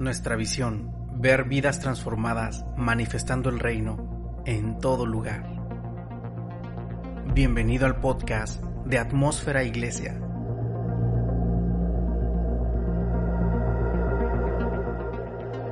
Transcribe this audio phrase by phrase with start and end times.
[0.00, 5.44] Nuestra visión, ver vidas transformadas manifestando el reino en todo lugar.
[7.34, 10.18] Bienvenido al podcast de Atmósfera Iglesia.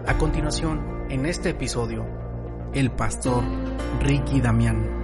[0.07, 2.05] A continuación, en este episodio,
[2.75, 3.43] el pastor
[4.03, 4.98] Ricky Damián.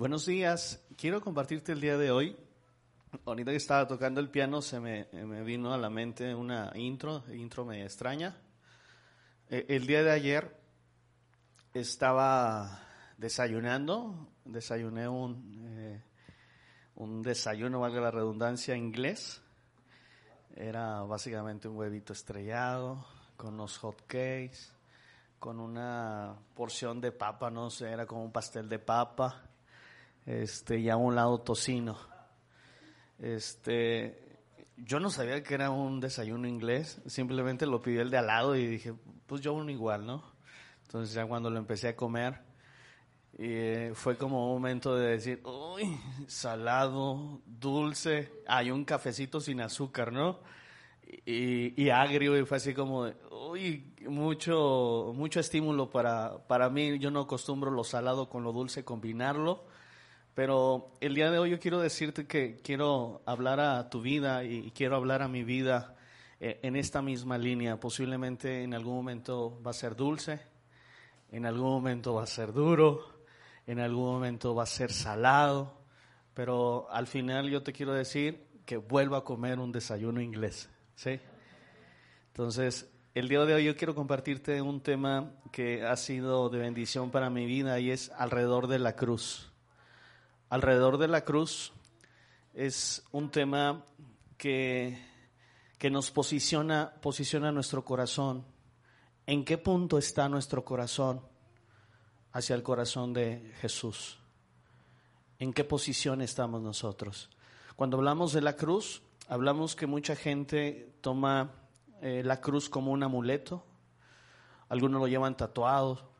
[0.00, 0.82] Buenos días.
[0.96, 2.34] Quiero compartirte el día de hoy.
[3.26, 5.04] Ahorita que estaba tocando el piano se me,
[5.42, 8.34] vino a la mente una intro, intro me extraña.
[9.50, 10.56] Eh, el día de ayer
[11.74, 12.80] estaba
[13.18, 16.02] desayunando, desayuné un, eh,
[16.94, 19.42] un desayuno, valga la redundancia, inglés.
[20.56, 23.04] Era básicamente un huevito estrellado
[23.36, 24.72] con unos hot cakes
[25.38, 29.49] con una porción de papa, no sé, era como un pastel de papa,
[30.26, 31.98] este, y a un lado tocino.
[33.18, 34.38] Este,
[34.76, 38.56] yo no sabía que era un desayuno inglés, simplemente lo pidió el de al lado
[38.56, 38.94] y dije,
[39.26, 40.24] pues yo uno igual, ¿no?
[40.82, 42.40] Entonces ya cuando lo empecé a comer,
[43.38, 50.12] eh, fue como un momento de decir, uy, salado, dulce, hay un cafecito sin azúcar,
[50.12, 50.40] ¿no?
[51.26, 56.98] y, y, agrio y fue así como, uy, mucho, mucho estímulo para, para mí.
[56.98, 59.64] Yo no acostumbro lo salado con lo dulce, combinarlo.
[60.34, 64.70] Pero el día de hoy yo quiero decirte que quiero hablar a tu vida y
[64.70, 65.96] quiero hablar a mi vida
[66.38, 67.78] eh, en esta misma línea.
[67.78, 70.40] Posiblemente en algún momento va a ser dulce,
[71.30, 73.24] en algún momento va a ser duro,
[73.66, 75.80] en algún momento va a ser salado.
[76.32, 80.70] Pero al final yo te quiero decir que vuelva a comer un desayuno inglés.
[80.94, 81.20] ¿sí?
[82.28, 87.10] Entonces, el día de hoy yo quiero compartirte un tema que ha sido de bendición
[87.10, 89.50] para mi vida y es alrededor de la cruz.
[90.50, 91.72] Alrededor de la cruz
[92.52, 93.84] es un tema
[94.36, 95.02] que,
[95.78, 98.44] que nos posiciona, posiciona nuestro corazón.
[99.26, 101.22] ¿En qué punto está nuestro corazón
[102.32, 104.18] hacia el corazón de Jesús?
[105.38, 107.30] ¿En qué posición estamos nosotros?
[107.76, 111.52] Cuando hablamos de la cruz, Hablamos que mucha gente toma
[112.02, 113.64] eh, la cruz como un amuleto,
[114.68, 116.10] algunos lo llevan tatuado,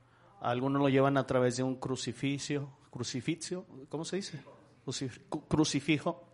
[0.41, 4.43] algunos lo llevan a través de un crucificio, crucificio, ¿cómo se dice?
[5.49, 6.27] Crucifijo.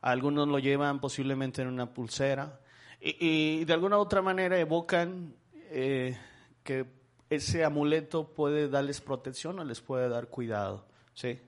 [0.00, 2.60] Algunos lo llevan posiblemente en una pulsera
[3.00, 6.18] y, de alguna u otra manera evocan eh,
[6.62, 6.86] que
[7.28, 10.86] ese amuleto puede darles protección o les puede dar cuidado.
[11.14, 11.40] ¿sí?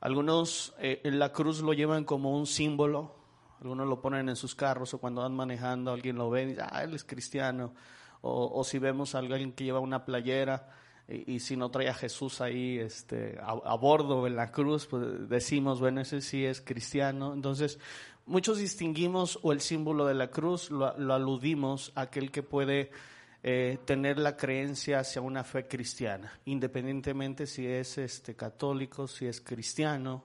[0.00, 3.20] Algunos eh, en la cruz lo llevan como un símbolo
[3.60, 6.62] algunos lo ponen en sus carros o cuando van manejando, alguien lo ve y dice,
[6.64, 7.74] ah, él es cristiano.
[8.22, 10.68] O, si vemos a alguien que lleva una playera
[11.10, 15.80] y, si no trae a Jesús ahí este, a, bordo en la cruz, pues decimos,
[15.80, 17.32] bueno, ese sí es cristiano.
[17.32, 17.78] Entonces,
[18.26, 22.90] muchos distinguimos o el símbolo de la cruz lo, aludimos a aquel que puede
[23.42, 29.40] eh, tener la creencia hacia una fe cristiana, independientemente si es este, católico, si es
[29.40, 30.24] cristiano.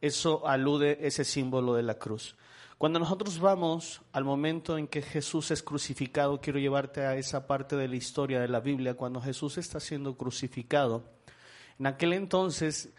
[0.00, 2.36] Eso alude ese símbolo de la cruz.
[2.78, 7.74] Cuando nosotros vamos al momento en que Jesús es crucificado, quiero llevarte a esa parte
[7.74, 11.02] de la historia de la Biblia, cuando Jesús está siendo crucificado.
[11.78, 12.90] En aquel entonces,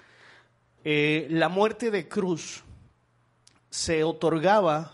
[0.83, 2.63] eh, la muerte de cruz
[3.69, 4.93] se otorgaba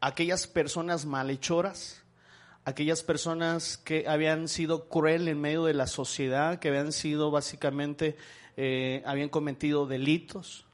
[0.00, 2.02] a aquellas personas malhechoras,
[2.64, 8.16] aquellas personas que habían sido cruel en medio de la sociedad, que habían sido básicamente,
[8.56, 10.66] eh, habían cometido delitos,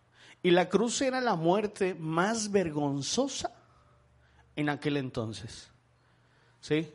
[0.43, 3.53] y la cruz era la muerte más vergonzosa
[4.55, 5.71] en aquel entonces.
[6.61, 6.93] ¿Sí?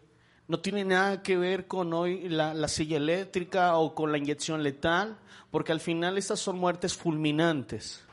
[0.48, 5.18] No tiene nada que ver con hoy la, silla eléctrica o con la inyección letal,
[5.50, 8.04] porque al final estas son muertes fulminantes.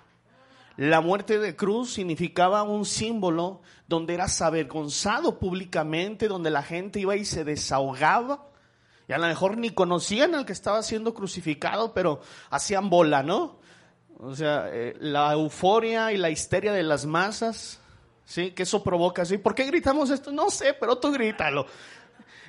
[0.76, 7.16] La muerte de cruz significaba un símbolo donde eras avergonzado públicamente, donde la gente iba
[7.16, 8.46] y se desahogaba.
[9.08, 12.20] Y a lo mejor ni conocían al que estaba siendo crucificado, pero
[12.50, 13.57] hacían bola, ¿no?
[14.18, 17.78] O sea, eh, la euforia y la histeria de las masas,
[18.24, 18.50] ¿sí?
[18.50, 19.38] Que eso provoca, ¿sí?
[19.38, 20.32] ¿Por qué gritamos esto?
[20.32, 21.66] No sé, pero tú grítalo.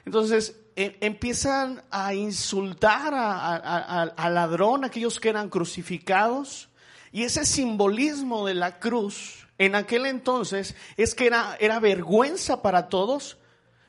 [0.04, 6.69] Entonces, e, empiezan a insultar al ladrón, aquellos que eran crucificados,
[7.12, 12.89] y ese simbolismo de la cruz en aquel entonces es que era, era vergüenza para
[12.89, 13.38] todos,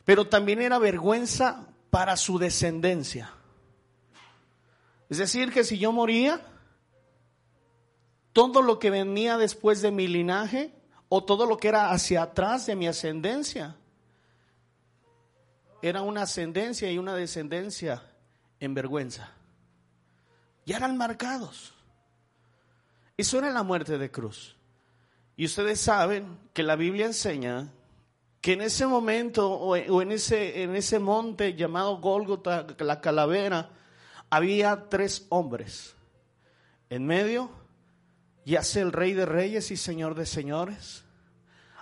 [0.05, 3.33] pero también era vergüenza para su descendencia.
[5.09, 6.41] Es decir, que si yo moría,
[8.33, 10.73] todo lo que venía después de mi linaje
[11.09, 13.77] o todo lo que era hacia atrás de mi ascendencia
[15.83, 18.03] era una ascendencia y una descendencia
[18.59, 19.33] en vergüenza.
[20.67, 21.75] Ya eran marcados.
[23.17, 24.57] Eso era la muerte de cruz.
[25.37, 27.73] Y ustedes saben que la Biblia enseña
[28.41, 33.71] que en ese momento o en ese, en ese monte llamado Gólgota, la calavera,
[34.31, 35.95] había tres hombres.
[36.89, 37.51] En medio
[38.51, 41.05] yace el rey de reyes y señor de señores.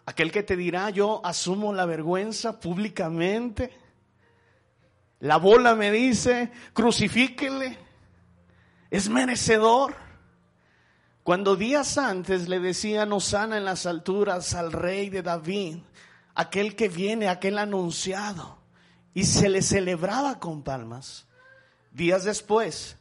[0.07, 3.77] Aquel que te dirá, yo asumo la vergüenza públicamente.
[5.21, 7.77] La bola me dice, crucifíquele.
[8.91, 9.97] Es merecedor.
[11.23, 15.79] Cuando días antes le decían Osana en las alturas al rey de David,
[16.35, 18.59] aquel que viene, aquel anunciado,
[19.13, 21.27] y se le celebraba con palmas,
[21.93, 22.97] días después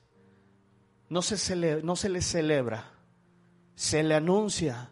[1.07, 2.96] no se, no se le celebra,
[3.77, 4.89] se le anuncia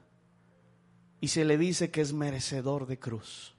[1.19, 3.55] y se le dice que es merecedor de cruz.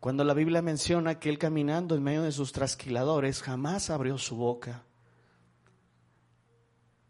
[0.00, 4.34] Cuando la Biblia menciona que él caminando en medio de sus trasquiladores jamás abrió su
[4.34, 4.84] boca,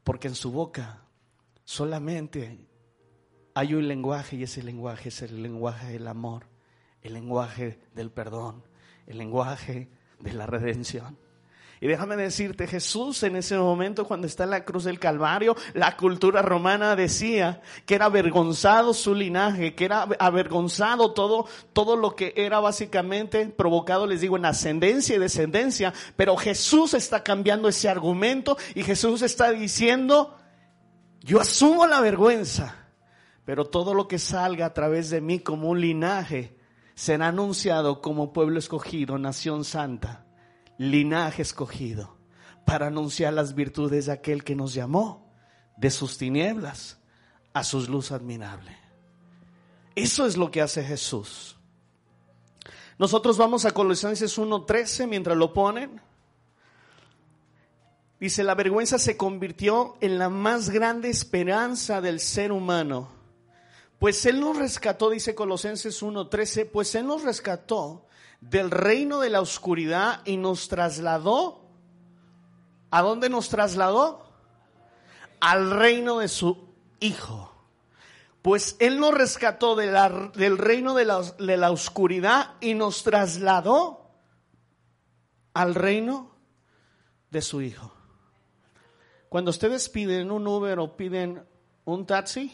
[0.04, 1.04] porque en su boca
[1.64, 2.68] solamente
[3.54, 6.48] hay un lenguaje y ese lenguaje es el lenguaje del amor,
[7.00, 8.62] el lenguaje del perdón,
[9.06, 9.88] el lenguaje
[10.20, 11.16] de la redención.
[11.78, 15.96] Y déjame decirte, Jesús en ese momento cuando está en la cruz del Calvario, la
[15.96, 22.32] cultura romana decía que era avergonzado su linaje, que era avergonzado todo, todo lo que
[22.34, 25.92] era básicamente provocado, les digo, en ascendencia y descendencia.
[26.16, 30.34] Pero Jesús está cambiando ese argumento y Jesús está diciendo,
[31.20, 32.86] yo asumo la vergüenza,
[33.44, 36.56] pero todo lo que salga a través de mí como un linaje
[36.94, 40.25] será anunciado como pueblo escogido, nación santa
[40.78, 42.16] linaje escogido,
[42.64, 45.32] para anunciar las virtudes de aquel que nos llamó
[45.76, 46.98] de sus tinieblas
[47.52, 48.76] a sus luz admirable.
[49.94, 51.56] Eso es lo que hace Jesús.
[52.98, 56.00] Nosotros vamos a Colosenses 1.13 mientras lo ponen.
[58.18, 63.08] Dice, la vergüenza se convirtió en la más grande esperanza del ser humano.
[63.98, 68.06] Pues Él nos rescató, dice Colosenses 1.13, pues Él nos rescató
[68.40, 71.62] del reino de la oscuridad y nos trasladó.
[72.90, 74.26] ¿A dónde nos trasladó?
[75.40, 76.66] Al reino de su
[77.00, 77.52] Hijo.
[78.42, 84.12] Pues Él nos rescató del reino de la, de la oscuridad y nos trasladó
[85.52, 86.30] al reino
[87.30, 87.92] de su Hijo.
[89.28, 91.44] Cuando ustedes piden un Uber o piden
[91.84, 92.52] un taxi,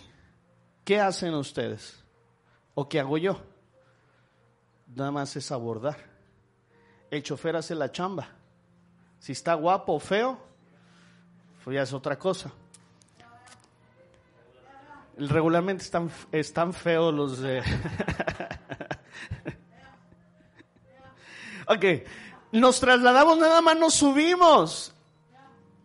[0.85, 2.03] ¿qué hacen ustedes?
[2.75, 3.52] ¿O qué hago yo?
[4.95, 5.97] Nada más es abordar.
[7.11, 8.29] El chofer hace la chamba.
[9.19, 10.39] Si está guapo o feo,
[11.63, 12.51] pues ya es otra cosa.
[15.17, 17.61] Regularmente están, están feos los de...
[21.67, 21.85] ok,
[22.53, 24.95] nos trasladamos, nada más nos subimos.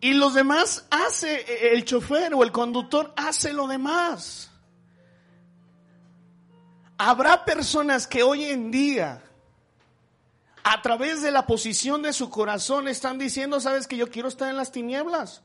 [0.00, 4.47] Y los demás hace, el chofer o el conductor hace lo demás.
[6.98, 9.22] Habrá personas que hoy en día,
[10.64, 14.50] a través de la posición de su corazón, están diciendo, sabes que yo quiero estar
[14.50, 15.42] en las tinieblas.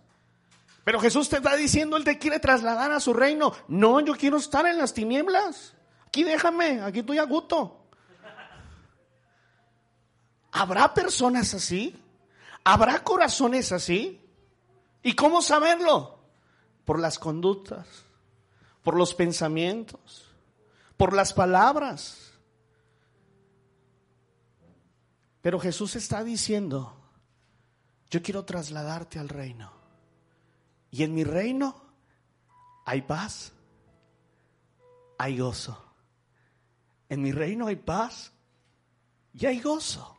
[0.84, 3.54] Pero Jesús te está diciendo, Él te quiere trasladar a su reino.
[3.68, 5.76] No, yo quiero estar en las tinieblas.
[6.08, 7.86] Aquí déjame, aquí estoy a gusto.
[10.52, 11.96] ¿Habrá personas así?
[12.64, 14.22] ¿Habrá corazones así?
[15.04, 16.20] ¿Y cómo saberlo?
[16.86, 17.88] Por las conductas,
[18.84, 20.33] por los pensamientos,
[20.98, 22.34] por las palabras.
[25.42, 26.96] Pero Jesús está diciendo,
[28.10, 29.72] yo quiero trasladarte al reino.
[30.90, 31.76] Y en mi reino
[32.86, 33.52] hay paz,
[35.18, 35.84] hay gozo.
[37.10, 38.32] En mi reino hay paz
[39.34, 40.16] y hay gozo.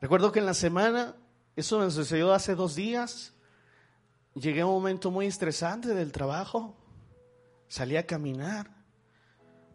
[0.00, 1.16] Recuerdo que en la semana,
[1.56, 3.32] eso me sucedió hace dos días,
[4.34, 6.76] llegué a un momento muy estresante del trabajo
[7.74, 8.70] Salí a caminar,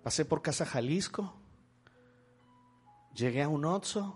[0.04, 1.34] pasé por Casa Jalisco,
[3.14, 4.16] llegué a un Otso,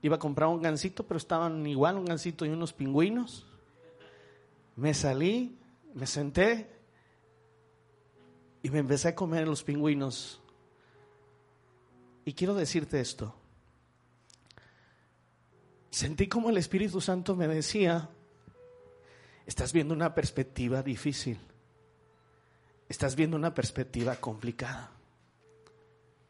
[0.00, 3.44] iba a comprar un gansito, pero estaban igual un gansito y unos pingüinos.
[4.76, 5.58] Me salí,
[5.94, 6.70] me senté
[8.62, 10.40] y me empecé a comer los pingüinos.
[12.24, 13.34] Y quiero decirte esto.
[15.90, 18.10] Sentí como el Espíritu Santo me decía,
[19.44, 21.36] estás viendo una perspectiva difícil
[22.88, 24.90] estás viendo una perspectiva complicada.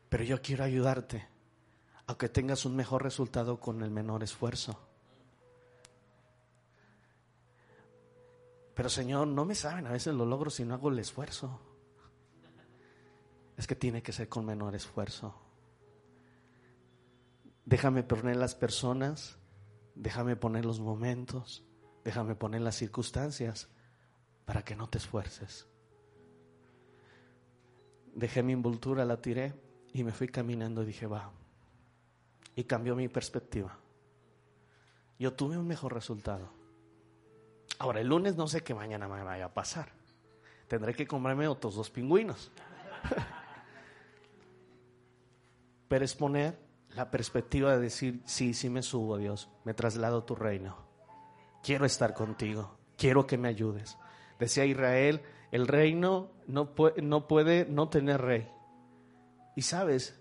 [0.09, 1.27] Pero yo quiero ayudarte
[2.07, 4.79] a que tengas un mejor resultado con el menor esfuerzo.
[8.75, 11.61] Pero Señor, no me saben a veces lo logro si no hago el esfuerzo.
[13.57, 15.35] es que tiene que ser con menor esfuerzo.
[17.65, 19.39] Déjame poner las personas,
[19.95, 21.65] déjame poner los momentos,
[22.05, 23.69] déjame poner las circunstancias
[24.45, 25.67] para que no te esfuerces.
[28.15, 29.53] Dejé mi envoltura, la tiré
[29.93, 31.31] y me fui caminando y dije, va.
[32.57, 33.77] Y cambió mi perspectiva.
[35.19, 36.51] Yo tuve un mejor resultado.
[37.79, 39.89] Ahora, el lunes no sé qué mañana me vaya a pasar.
[40.69, 42.51] Tendré que comprarme otros dos pingüinos.
[45.89, 46.59] Pero es poner
[46.91, 50.77] la perspectiva de decir, sí, sí me subo, Dios, me traslado a tu reino.
[51.63, 53.99] Quiero estar contigo, quiero que me ayudes.
[54.39, 55.23] Decía Israel,
[55.55, 58.49] el reino no puede, no tener rey.
[59.55, 60.21] Y sabes,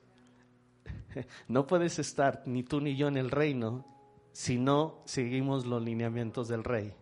[1.47, 3.83] no puedes estar ni tú ni yo en el reino
[4.31, 6.93] si no seguimos los lineamientos del rey.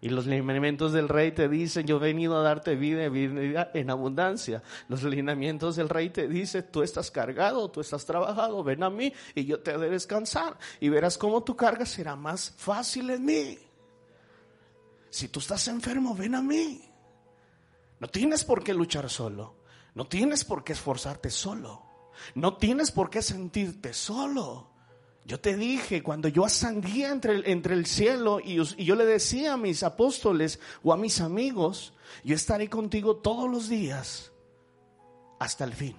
[0.00, 4.62] Y los lineamientos del rey te dicen, yo he venido a darte vida, en abundancia.
[4.86, 9.12] Los lineamientos del rey te dicen, tú estás cargado, tú estás trabajado, ven a mí
[9.34, 10.56] y yo te haré descansar.
[10.78, 13.58] Y verás cómo tu carga será más fácil en mí.
[15.10, 16.91] Si tú estás enfermo, ven a mí.
[18.02, 19.54] No tienes por qué luchar solo.
[19.94, 21.84] No tienes por qué esforzarte solo.
[22.34, 24.72] No tienes por qué sentirte solo.
[25.24, 29.06] Yo te dije, cuando yo ascendía entre el, entre el cielo y, y, yo le
[29.06, 31.94] decía a mis apóstoles o a mis amigos,
[32.24, 34.32] yo estaré contigo todos los días
[35.38, 35.94] hasta el fin.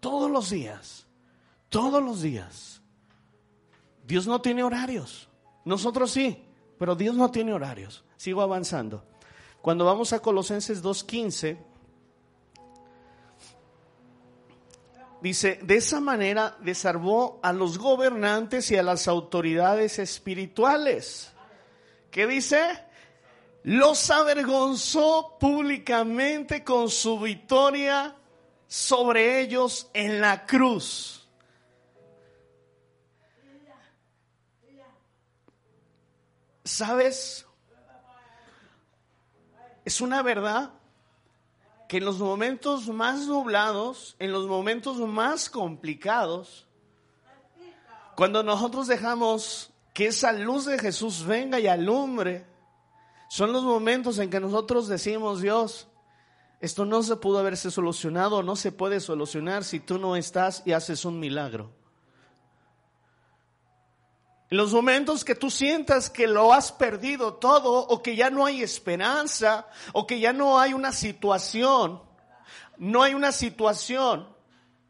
[0.00, 1.06] Todos los días.
[1.68, 2.80] Todos los días.
[4.06, 5.28] Dios no tiene horarios.
[5.66, 6.42] Nosotros sí,
[6.78, 8.02] pero Dios no tiene horarios.
[8.16, 9.09] Sigo avanzando.
[9.62, 11.58] Cuando vamos a Colosenses 2.15,
[15.20, 21.30] Dice, de esa manera desarmó a los gobernantes y a las autoridades espirituales.
[22.10, 22.86] ¿Qué dice?
[23.62, 28.16] Los avergonzó públicamente con su victoria
[28.66, 31.28] sobre ellos en la cruz.
[36.64, 37.44] ¿Sabes?
[39.90, 40.70] Es una verdad
[41.88, 46.68] que en los momentos más nublados, en los momentos más complicados,
[48.14, 52.46] cuando nosotros dejamos que esa luz de Jesús venga y alumbre,
[53.28, 55.88] son los momentos en que nosotros decimos, Dios,
[56.60, 60.70] esto no se pudo haberse solucionado, no se puede solucionar si tú no estás y
[60.70, 61.72] haces un milagro.
[64.50, 68.44] En los momentos que tú sientas que lo has perdido todo o que ya no
[68.44, 72.02] hay esperanza o que ya no hay una situación,
[72.76, 74.26] no hay una situación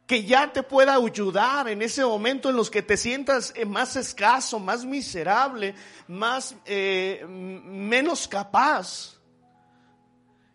[0.06, 3.96] que ya te pueda ayudar en ese momento en los que te sientas eh, más
[3.96, 5.74] escaso, más miserable,
[6.08, 9.20] más eh, menos capaz.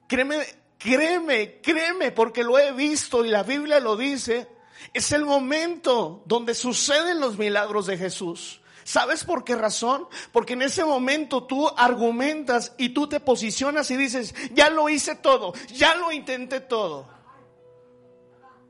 [0.08, 0.46] Créeme,
[0.80, 4.48] créeme, créeme, porque lo he visto y la Biblia lo dice.
[4.94, 8.62] Es el momento donde suceden los milagros de Jesús.
[8.86, 10.08] ¿Sabes por qué razón?
[10.32, 15.16] Porque en ese momento tú argumentas y tú te posicionas y dices, ya lo hice
[15.16, 17.08] todo, ya lo intenté todo,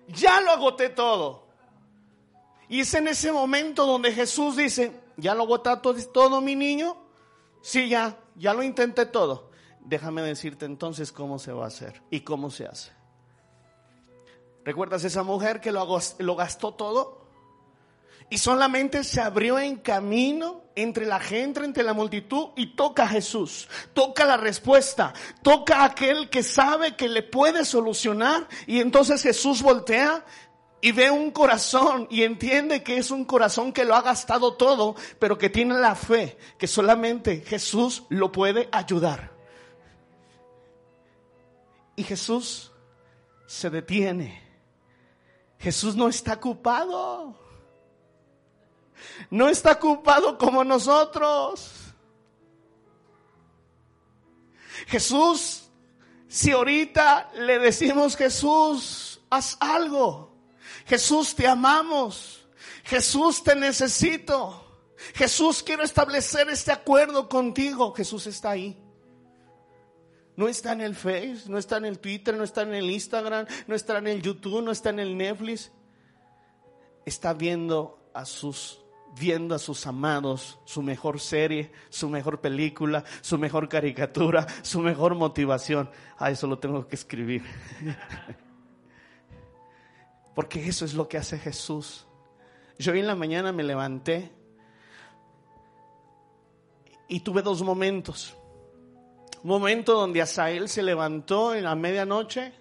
[0.07, 1.49] ya lo agoté todo.
[2.69, 6.95] Y es en ese momento donde Jesús dice, ¿ya lo agotaste todo, mi niño?
[7.61, 9.51] Sí, ya, ya lo intenté todo.
[9.81, 12.93] Déjame decirte entonces cómo se va a hacer y cómo se hace.
[14.63, 15.85] ¿Recuerdas esa mujer que lo,
[16.19, 17.24] lo gastó todo?
[18.29, 23.07] Y solamente se abrió en camino entre la gente, entre la multitud y toca a
[23.07, 23.67] Jesús.
[23.93, 25.13] Toca la respuesta.
[25.41, 28.47] Toca a aquel que sabe que le puede solucionar.
[28.67, 30.25] Y entonces Jesús voltea
[30.81, 34.95] y ve un corazón y entiende que es un corazón que lo ha gastado todo,
[35.19, 39.31] pero que tiene la fe que solamente Jesús lo puede ayudar.
[41.95, 42.71] Y Jesús
[43.47, 44.43] se detiene.
[45.57, 47.44] Jesús no está ocupado
[49.29, 51.71] no está ocupado como nosotros.
[54.87, 55.69] Jesús,
[56.27, 60.35] si ahorita le decimos Jesús, haz algo.
[60.85, 62.45] Jesús, te amamos.
[62.83, 64.61] Jesús, te necesito.
[65.13, 67.93] Jesús, quiero establecer este acuerdo contigo.
[67.93, 68.77] Jesús está ahí.
[70.35, 73.45] No está en el Face, no está en el Twitter, no está en el Instagram,
[73.67, 75.71] no está en el YouTube, no está en el Netflix.
[77.05, 78.84] Está viendo a sus
[79.19, 85.15] viendo a sus amados, su mejor serie, su mejor película, su mejor caricatura, su mejor
[85.15, 85.89] motivación.
[86.17, 87.43] Ah, eso lo tengo que escribir.
[90.35, 92.05] Porque eso es lo que hace Jesús.
[92.77, 94.31] Yo hoy en la mañana me levanté
[97.07, 98.35] y tuve dos momentos.
[99.43, 102.51] Un momento donde Asael se levantó en la medianoche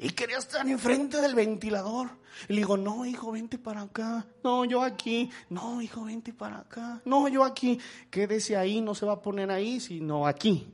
[0.00, 2.10] Y quería estar enfrente del ventilador.
[2.48, 4.26] Y le digo, no, hijo, vente para acá.
[4.44, 5.30] No, yo aquí.
[5.50, 7.00] No, hijo, vente para acá.
[7.04, 7.78] No, yo aquí.
[8.10, 10.72] Quédese ahí, no se va a poner ahí, sino aquí.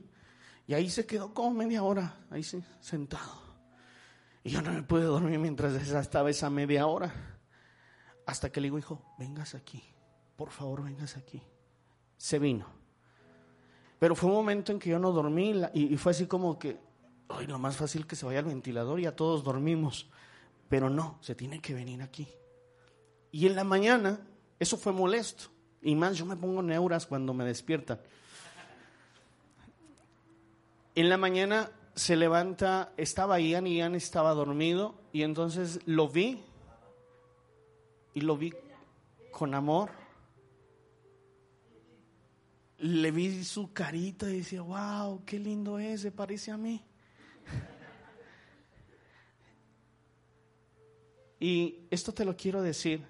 [0.67, 3.43] Y ahí se quedó como media hora, ahí sentado.
[4.43, 7.13] Y yo no me pude dormir mientras estaba esa media hora.
[8.25, 9.83] Hasta que le digo, hijo, vengas aquí.
[10.35, 11.41] Por favor, vengas aquí.
[12.17, 12.65] Se vino.
[13.99, 16.79] Pero fue un momento en que yo no dormí y, fue así como que,
[17.29, 20.09] ay, lo más fácil que se vaya al ventilador y ya todos dormimos.
[20.69, 22.27] Pero no, se tiene que venir aquí.
[23.31, 24.19] Y en la mañana,
[24.59, 25.49] eso fue molesto.
[25.81, 27.99] Y más, yo me pongo neuras cuando me despiertan.
[30.95, 36.41] En la mañana se levanta, estaba Ian, Ian estaba dormido y entonces lo vi
[38.13, 38.53] y lo vi
[39.31, 39.91] con amor.
[42.77, 46.83] Le vi su carita y decía, wow, qué lindo es, se parece a mí.
[51.39, 53.05] Y esto te lo quiero decir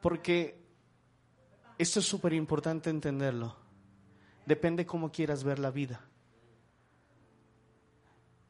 [0.00, 0.64] porque
[1.78, 3.56] esto es súper importante entenderlo.
[4.44, 6.00] Depende cómo quieras ver la vida.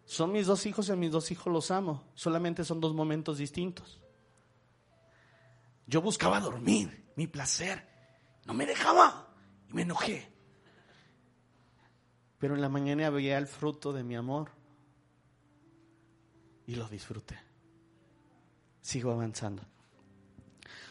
[0.04, 2.04] Son mis dos hijos y a mis dos hijos los amo.
[2.14, 4.00] Solamente son dos momentos distintos.
[5.86, 7.88] Yo buscaba dormir, mi placer.
[8.44, 9.34] No me dejaba
[9.68, 10.30] y me enojé.
[12.38, 14.50] Pero en la mañana veía el fruto de mi amor
[16.66, 17.38] y lo disfruté.
[18.82, 19.62] Sigo avanzando.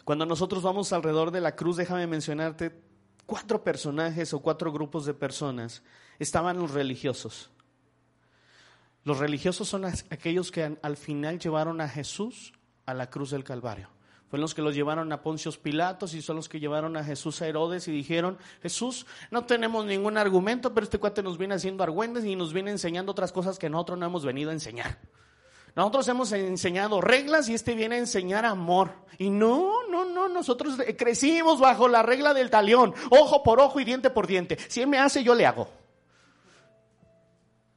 [0.04, 2.80] Cuando nosotros vamos alrededor de la cruz, déjame mencionarte
[3.26, 5.84] cuatro personajes o cuatro grupos de personas.
[6.20, 7.50] Estaban los religiosos.
[9.04, 12.54] Los religiosos son aquellos que al final llevaron a Jesús
[12.86, 13.90] a la cruz del Calvario.
[14.30, 17.42] Fueron los que los llevaron a Poncios Pilatos y son los que llevaron a Jesús
[17.42, 21.84] a Herodes y dijeron, Jesús, no tenemos ningún argumento, pero este cuate nos viene haciendo
[21.84, 25.00] argüendes y nos viene enseñando otras cosas que nosotros no hemos venido a enseñar.
[25.76, 28.94] Nosotros hemos enseñado reglas y este viene a enseñar amor.
[29.18, 33.86] Y no, no, no, nosotros crecimos bajo la regla del talión, ojo por ojo y
[33.86, 34.58] diente por diente.
[34.70, 35.70] Si él me hace, yo le hago.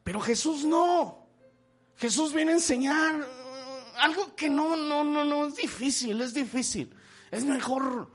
[0.04, 1.26] Pero Jesús no.
[1.96, 3.26] Jesús viene a enseñar
[3.98, 6.94] algo que no, no, no, no, es difícil, es difícil.
[7.32, 8.10] Es mejor,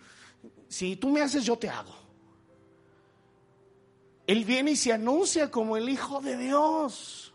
[0.69, 1.93] si tú me haces, yo te hago.
[4.25, 7.32] Él viene y se anuncia como el Hijo de Dios.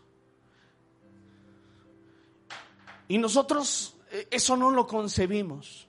[3.09, 5.87] Y nosotros eh, eso no lo concebimos.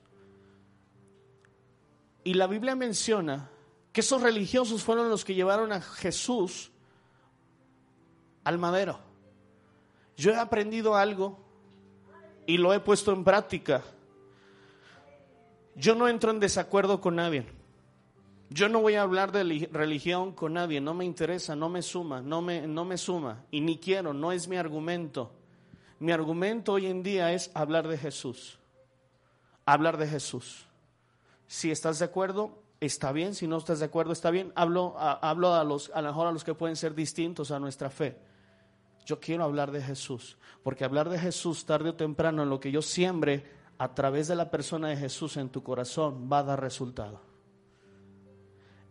[2.24, 3.50] Y la Biblia menciona
[3.92, 6.72] que esos religiosos fueron los que llevaron a Jesús
[8.42, 8.98] al madero.
[10.16, 11.38] Yo he aprendido algo
[12.46, 13.82] y lo he puesto en práctica.
[15.76, 17.46] Yo no entro en desacuerdo con nadie.
[18.48, 22.20] Yo no voy a hablar de religión con nadie, no me interesa, no me suma,
[22.20, 25.30] no me, no me suma y ni quiero, no es mi argumento.
[26.00, 28.58] Mi argumento hoy en día es hablar de Jesús.
[29.66, 30.66] Hablar de Jesús.
[31.46, 33.34] Si estás de acuerdo, está bien.
[33.34, 34.50] Si no estás de acuerdo, está bien.
[34.56, 37.58] Hablo, a, hablo a, los, a lo mejor a los que pueden ser distintos a
[37.58, 38.16] nuestra fe.
[39.04, 40.38] Yo quiero hablar de Jesús.
[40.62, 43.44] Porque hablar de Jesús tarde o temprano en lo que yo siembre
[43.76, 47.20] a través de la persona de Jesús en tu corazón va a dar resultado.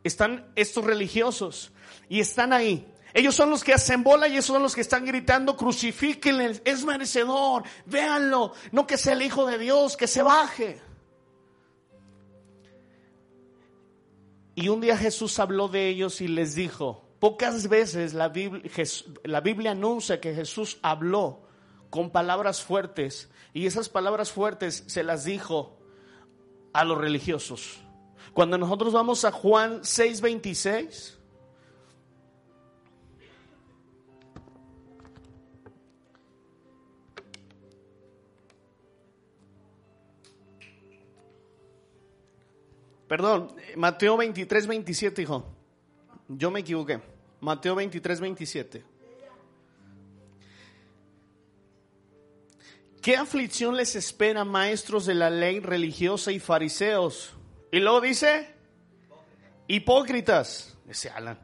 [0.04, 1.72] Están estos religiosos
[2.08, 5.06] y están ahí ellos son los que hacen bola y esos son los que están
[5.06, 10.82] gritando, crucifíquenle, es merecedor, véanlo, no que sea el Hijo de Dios, que se baje.
[14.56, 18.70] Y un día Jesús habló de ellos y les dijo, pocas veces la Biblia,
[19.24, 21.48] la Biblia anuncia que Jesús habló
[21.90, 25.80] con palabras fuertes y esas palabras fuertes se las dijo
[26.74, 27.80] a los religiosos.
[28.34, 31.19] Cuando nosotros vamos a Juan 6:26,
[43.10, 45.44] Perdón, Mateo 23, 27, hijo.
[46.28, 47.02] Yo me equivoqué.
[47.42, 48.84] Mateo 23, 27.
[53.02, 57.34] ¿Qué aflicción les espera, maestros de la ley religiosa y fariseos?
[57.72, 58.54] Y luego dice,
[59.68, 61.40] hipócritas, dice Alan,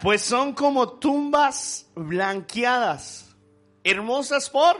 [0.00, 3.34] pues son como tumbas blanqueadas,
[3.82, 4.76] hermosas por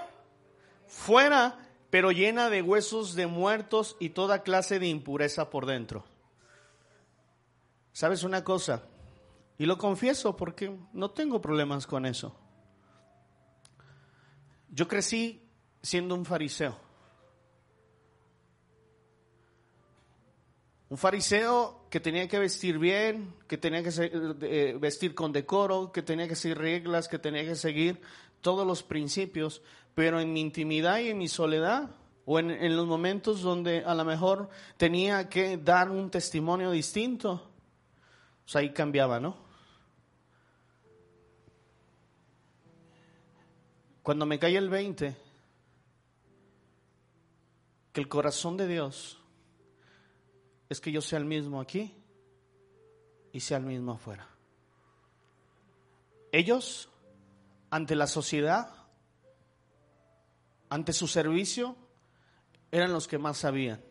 [0.86, 1.63] fuera,
[1.94, 6.04] pero llena de huesos de muertos y toda clase de impureza por dentro.
[7.92, 8.82] ¿Sabes una cosa?
[9.58, 12.36] Y lo confieso porque no tengo problemas con eso.
[14.70, 15.40] Yo crecí
[15.82, 16.76] siendo un fariseo.
[20.88, 23.90] Un fariseo que tenía que vestir bien, que tenía que
[24.42, 28.00] eh, vestir con decoro, que tenía que seguir reglas, que tenía que seguir
[28.40, 29.62] todos los principios,
[29.94, 31.90] pero en mi intimidad y en mi soledad,
[32.26, 37.50] o en, en los momentos donde a lo mejor tenía que dar un testimonio distinto,
[38.44, 39.36] pues ahí cambiaba, ¿no?
[44.02, 45.16] Cuando me cae el 20,
[47.94, 49.18] que el corazón de Dios
[50.68, 51.94] es que yo sea el mismo aquí
[53.32, 54.28] y sea el mismo afuera.
[56.32, 56.88] Ellos,
[57.70, 58.83] ante la sociedad,
[60.68, 61.76] ante su servicio,
[62.70, 63.82] eran los que más sabían,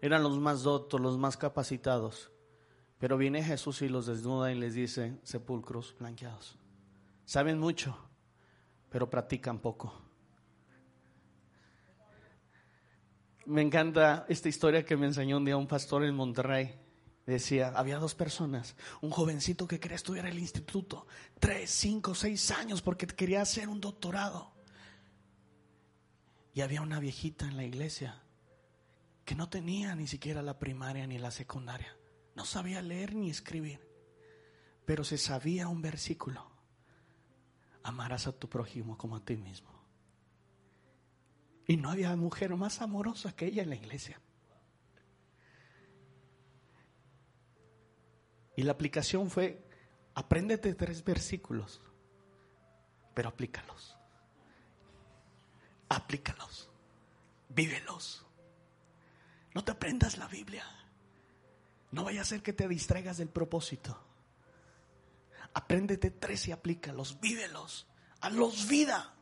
[0.00, 2.30] eran los más dotos, los más capacitados.
[2.98, 6.56] Pero viene Jesús y los desnuda y les dice, sepulcros blanqueados.
[7.26, 7.98] Saben mucho,
[8.88, 9.92] pero practican poco.
[13.46, 16.80] Me encanta esta historia que me enseñó un día un pastor en Monterrey.
[17.26, 21.06] Decía, había dos personas, un jovencito que quería estudiar el instituto,
[21.38, 24.53] tres, cinco, seis años porque quería hacer un doctorado.
[26.54, 28.22] Y había una viejita en la iglesia
[29.24, 31.96] que no tenía ni siquiera la primaria ni la secundaria.
[32.36, 33.80] No sabía leer ni escribir,
[34.84, 36.48] pero se sabía un versículo.
[37.82, 39.70] Amarás a tu prójimo como a ti mismo.
[41.66, 44.20] Y no había mujer más amorosa que ella en la iglesia.
[48.56, 49.66] Y la aplicación fue,
[50.14, 51.80] apréndete tres versículos,
[53.12, 53.93] pero aplícalos
[55.88, 56.68] aplícalos,
[57.48, 58.24] vívelos.
[59.54, 60.64] No te aprendas la Biblia.
[61.92, 63.96] No vaya a ser que te distraigas del propósito.
[65.52, 67.86] Apréndete tres y aplícalos, vívelos,
[68.32, 69.14] los vida.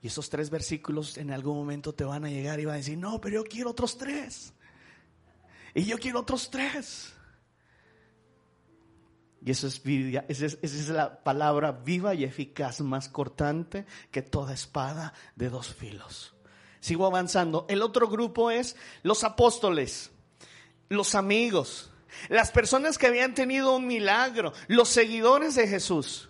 [0.00, 2.96] Y esos tres versículos en algún momento te van a llegar y van a decir,
[2.96, 4.52] no, pero yo quiero otros tres.
[5.74, 7.15] Y yo quiero otros tres.
[9.46, 14.20] Y eso es, esa es, esa es la palabra viva y eficaz, más cortante que
[14.20, 16.34] toda espada de dos filos.
[16.80, 17.64] Sigo avanzando.
[17.68, 20.10] El otro grupo es los apóstoles,
[20.88, 21.92] los amigos,
[22.28, 26.28] las personas que habían tenido un milagro, los seguidores de Jesús.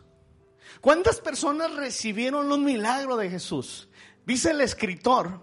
[0.83, 3.89] ¿Cuántas personas recibieron un milagro de Jesús?
[4.27, 5.41] Dice el escritor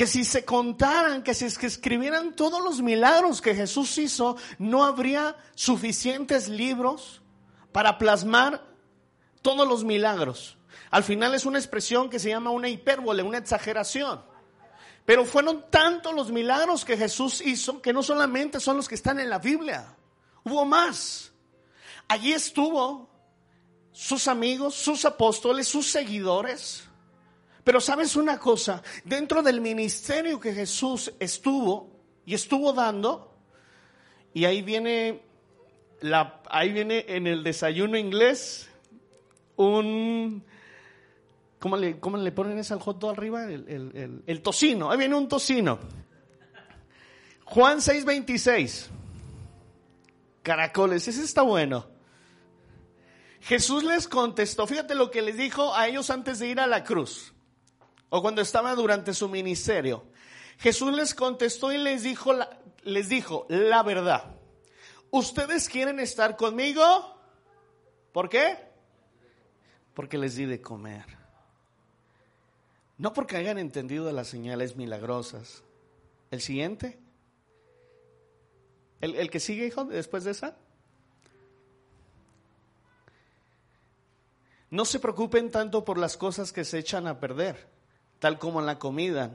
[0.00, 5.36] que si se contaran, que si escribieran todos los milagros que Jesús hizo, no habría
[5.54, 7.20] suficientes libros
[7.70, 8.64] para plasmar
[9.42, 10.56] todos los milagros.
[10.90, 14.24] Al final es una expresión que se llama una hipérbole, una exageración.
[15.04, 19.20] Pero fueron tantos los milagros que Jesús hizo que no solamente son los que están
[19.20, 19.94] en la Biblia,
[20.44, 21.30] hubo más.
[22.08, 23.10] Allí estuvo
[23.92, 26.88] sus amigos, sus apóstoles, sus seguidores
[27.64, 31.90] pero sabes una cosa, dentro del ministerio que Jesús estuvo
[32.24, 33.34] y estuvo dando,
[34.32, 35.22] y ahí viene,
[36.00, 38.70] la, ahí viene en el desayuno inglés
[39.56, 40.42] un,
[41.58, 43.44] ¿cómo le, le ponen ese al hot arriba?
[43.44, 45.78] El, el tocino, ahí viene un tocino.
[47.44, 48.86] Juan 6:26,
[50.42, 51.88] caracoles, ese está bueno.
[53.40, 56.84] Jesús les contestó, fíjate lo que les dijo a ellos antes de ir a la
[56.84, 57.34] cruz
[58.10, 60.04] o cuando estaba durante su ministerio.
[60.58, 64.36] Jesús les contestó y les dijo la, les dijo la verdad.
[65.10, 66.82] ¿Ustedes quieren estar conmigo?
[68.12, 68.58] ¿Por qué?
[69.94, 71.04] Porque les di de comer.
[72.98, 75.62] No porque hayan entendido las señales milagrosas.
[76.30, 76.98] ¿El siguiente?
[79.00, 80.56] ¿El, el que sigue, hijo, después de esa?
[84.68, 87.79] No se preocupen tanto por las cosas que se echan a perder
[88.20, 89.34] tal como en la comida,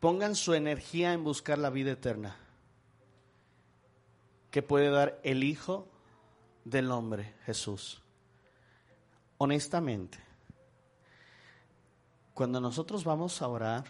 [0.00, 2.36] pongan su energía en buscar la vida eterna
[4.50, 5.86] que puede dar el Hijo
[6.64, 8.02] del Hombre, Jesús.
[9.36, 10.18] Honestamente,
[12.34, 13.84] cuando nosotros vamos a orar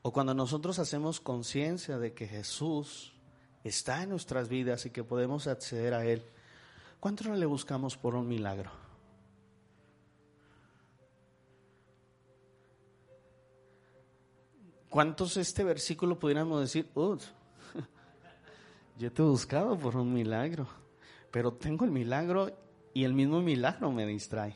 [0.00, 3.12] o cuando nosotros hacemos conciencia de que Jesús
[3.62, 6.24] está en nuestras vidas y que podemos acceder a Él,
[6.98, 8.81] ¿cuánto le buscamos por un milagro?
[14.92, 16.86] ¿Cuántos este versículo pudiéramos decir?
[18.98, 20.66] yo te he buscado por un milagro,
[21.30, 22.54] pero tengo el milagro
[22.92, 24.54] y el mismo milagro me distrae.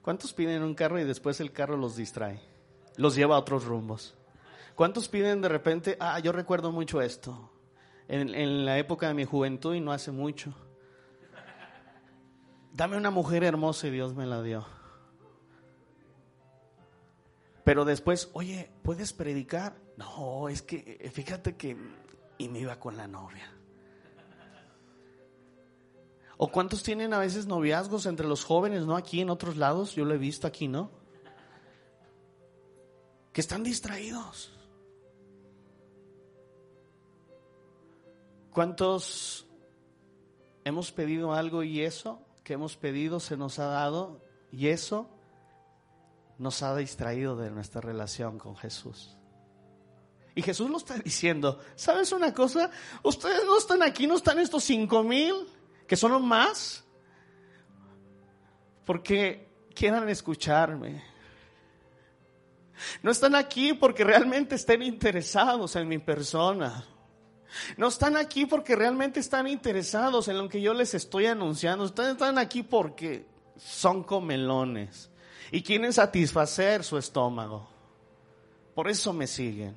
[0.00, 2.40] ¿Cuántos piden un carro y después el carro los distrae?
[2.96, 4.14] Los lleva a otros rumbos.
[4.74, 7.52] ¿Cuántos piden de repente, ah, yo recuerdo mucho esto,
[8.08, 10.54] en, en la época de mi juventud y no hace mucho?
[12.72, 14.79] Dame una mujer hermosa y Dios me la dio.
[17.64, 19.76] Pero después, oye, ¿puedes predicar?
[19.96, 21.76] No, es que eh, fíjate que
[22.38, 23.52] y me iba con la novia.
[26.38, 28.96] ¿O cuántos tienen a veces noviazgos entre los jóvenes, no?
[28.96, 30.90] Aquí en otros lados, yo lo he visto aquí, ¿no?
[33.34, 34.50] Que están distraídos.
[38.52, 39.46] ¿Cuántos
[40.64, 45.10] hemos pedido algo y eso que hemos pedido se nos ha dado y eso
[46.40, 49.14] nos ha distraído de nuestra relación con Jesús?
[50.34, 52.70] Y Jesús lo está diciendo, ¿sabes una cosa?
[53.02, 55.34] Ustedes no están aquí, no están estos cinco mil,
[55.86, 56.82] que son los más,
[58.86, 61.04] porque quieran escucharme.
[63.02, 66.86] No están aquí porque realmente estén interesados en mi persona.
[67.76, 71.84] No están aquí porque realmente están interesados en lo que yo les estoy anunciando.
[71.84, 73.26] Ustedes están aquí porque
[73.58, 75.09] son comelones
[75.50, 77.68] y quieren satisfacer su estómago.
[78.74, 79.76] Por eso me siguen.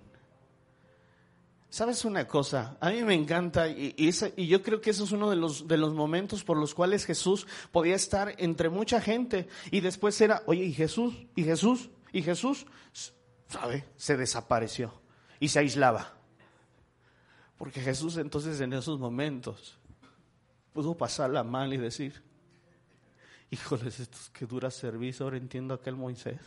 [1.70, 2.78] ¿Sabes una cosa?
[2.80, 5.78] A mí me encanta y, y, yo creo que eso es uno de los, de
[5.78, 10.66] los momentos por los cuales Jesús podía estar entre mucha gente y después era, oye,
[10.66, 11.26] ¿y Jesús?
[11.36, 11.90] ¿Y Jesús?
[12.12, 12.68] ¿Y Jesús?
[13.48, 13.86] ¿Sabe?
[13.98, 14.94] Se desapareció
[15.40, 16.14] y se aislaba.
[17.58, 19.80] Porque Jesús entonces en esos momentos
[20.74, 22.22] pudo pasarla mal y decir,
[23.54, 26.40] híjoles, estos que dura servicio, ahora entiendo aquel Moisés.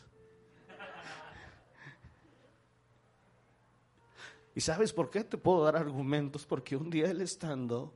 [4.55, 6.47] ¿Y sabes por qué te puedo dar argumentos?
[6.47, 7.95] Porque un día él estando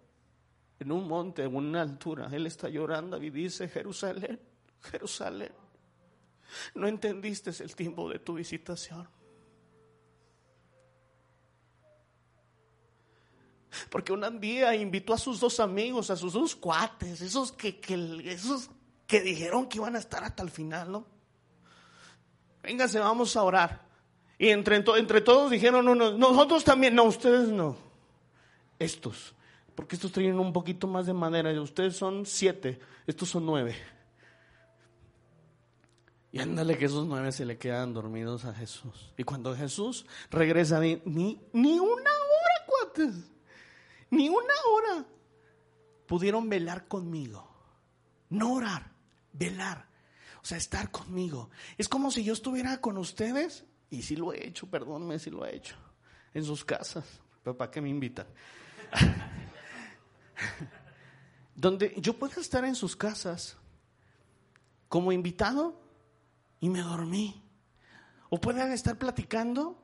[0.79, 4.39] en un monte, en una altura, él está llorando y dice, Jerusalén,
[4.83, 5.53] Jerusalén,
[6.75, 9.09] no entendiste el tiempo de tu visitación.
[13.89, 17.81] Porque un día invitó a sus dos amigos, a sus dos cuates, esos que,
[18.25, 18.71] esos
[19.11, 21.05] que dijeron que iban a estar hasta el final, ¿no?
[22.63, 23.81] Vénganse, vamos a orar.
[24.39, 27.77] Y entre, entre todos dijeron unos, nosotros también, no, ustedes no.
[28.79, 29.35] Estos,
[29.75, 33.75] porque estos tienen un poquito más de madera, ustedes son siete, estos son nueve.
[36.31, 39.13] Y ándale que esos nueve se le quedan dormidos a Jesús.
[39.19, 41.03] Y cuando Jesús regresa, ni,
[41.53, 43.15] ni una hora, cuates
[44.11, 45.05] ni una hora
[46.07, 47.49] pudieron velar conmigo.
[48.29, 48.90] No orar,
[49.33, 49.89] velar.
[50.43, 51.51] O sea, estar conmigo.
[51.77, 55.45] Es como si yo estuviera con ustedes, y si lo he hecho, perdónme si lo
[55.45, 55.77] he hecho,
[56.33, 57.05] en sus casas.
[57.43, 58.27] Pero ¿para qué me invitan?
[61.55, 63.59] Donde yo puedo estar en sus casas
[64.89, 65.81] como invitado
[66.61, 67.43] y me dormí.
[68.31, 69.81] O puedan estar platicando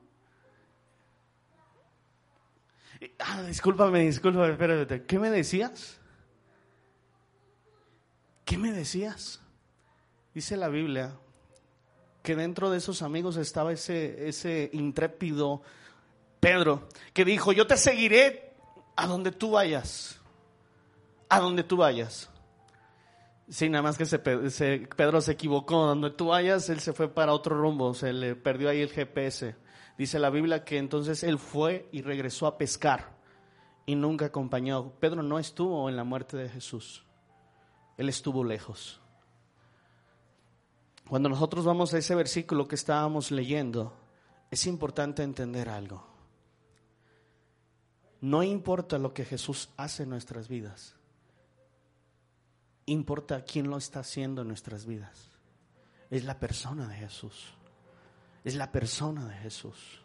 [3.19, 5.05] Ah, discúlpame, discúlpame, espérate.
[5.05, 5.99] ¿Qué me decías?
[8.47, 9.41] ¿Qué me decías?
[10.33, 11.11] Dice la Biblia
[12.23, 15.61] que dentro de esos amigos estaba ese, ese intrépido
[16.39, 18.53] Pedro, que dijo, yo te seguiré
[18.95, 20.21] a donde tú vayas,
[21.27, 22.29] a donde tú vayas.
[23.49, 27.59] Sí, nada más que Pedro se equivocó, donde tú vayas, él se fue para otro
[27.59, 29.57] rumbo, se le perdió ahí el GPS.
[29.97, 33.17] Dice la Biblia que entonces él fue y regresó a pescar
[33.85, 34.93] y nunca acompañó.
[35.01, 37.06] Pedro no estuvo en la muerte de Jesús.
[37.97, 39.01] Él estuvo lejos.
[41.09, 43.93] Cuando nosotros vamos a ese versículo que estábamos leyendo,
[44.51, 46.05] es importante entender algo.
[48.21, 50.95] No importa lo que Jesús hace en nuestras vidas,
[52.85, 55.29] importa quién lo está haciendo en nuestras vidas.
[56.09, 57.53] Es la persona de Jesús.
[58.43, 60.01] Es la persona de Jesús.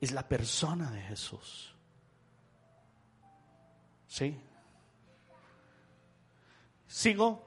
[0.00, 1.74] Es la persona de Jesús.
[4.06, 4.40] ¿Sí?
[6.90, 7.46] Sigo.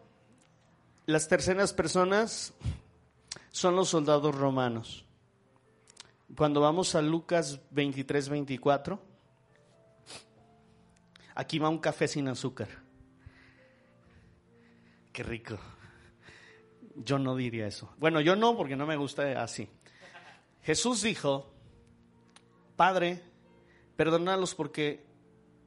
[1.05, 2.53] Las terceras personas
[3.51, 5.03] son los soldados romanos.
[6.33, 9.01] Cuando vamos a Lucas 23, 24,
[11.35, 12.69] aquí va un café sin azúcar.
[15.11, 15.57] Qué rico.
[16.95, 17.93] Yo no diría eso.
[17.97, 19.67] Bueno, yo no porque no me gusta así.
[20.61, 21.51] Jesús dijo,
[22.77, 23.21] Padre,
[23.97, 25.05] perdónalos porque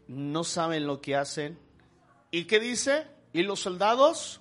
[0.09, 1.59] no saben lo que hacen.
[2.31, 3.15] ¿Y qué dice?
[3.37, 4.41] Y los soldados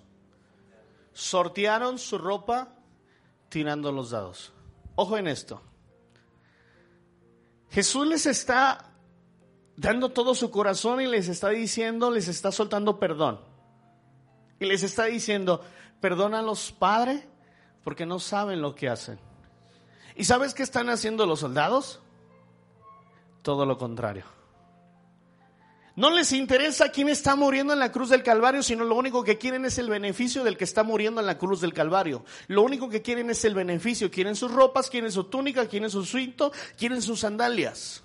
[1.12, 2.70] sortearon su ropa
[3.50, 4.54] tirando los dados.
[4.96, 5.62] Ojo en esto.
[7.72, 8.94] Jesús les está
[9.76, 13.42] dando todo su corazón y les está diciendo, les está soltando perdón.
[14.62, 15.62] Y les está diciendo,
[16.00, 17.28] perdónalos, Padre,
[17.84, 19.20] porque no saben lo que hacen.
[20.16, 22.00] ¿Y sabes qué están haciendo los soldados?
[23.42, 24.35] Todo lo contrario.
[25.96, 29.38] No les interesa quién está muriendo en la cruz del Calvario, sino lo único que
[29.38, 32.26] quieren es el beneficio del que está muriendo en la cruz del Calvario.
[32.48, 34.12] Lo único que quieren es el beneficio.
[34.12, 38.04] Quieren sus ropas, quieren su túnica, quieren su cinto, quieren sus sandalias.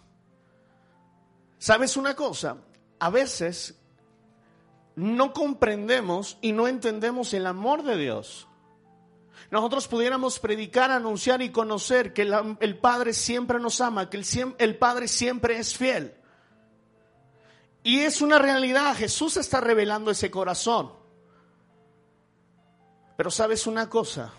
[1.59, 2.59] ¿Sabes una cosa?
[3.01, 3.75] A veces
[4.95, 8.47] no comprendemos y no entendemos el amor de Dios.
[9.51, 14.79] Nosotros pudiéramos predicar, anunciar y conocer que el, Padre siempre nos ama, que el, el
[14.79, 16.20] Padre siempre es fiel.
[17.83, 20.93] Y es una realidad, Jesús está revelando ese corazón.
[23.17, 24.33] Pero sabes una cosa,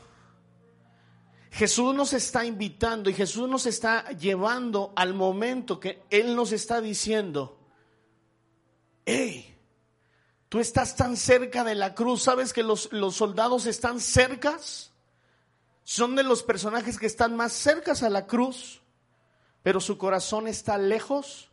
[1.51, 6.81] Jesús nos está invitando y Jesús nos está llevando al momento que Él nos está
[6.81, 7.59] diciendo,
[9.05, 9.55] hey,
[10.49, 14.93] tú estás tan cerca de la cruz, ¿sabes que los, los soldados están cercas?
[15.83, 18.81] Son de los personajes que están más cercas a la cruz,
[19.61, 21.51] pero su corazón está lejos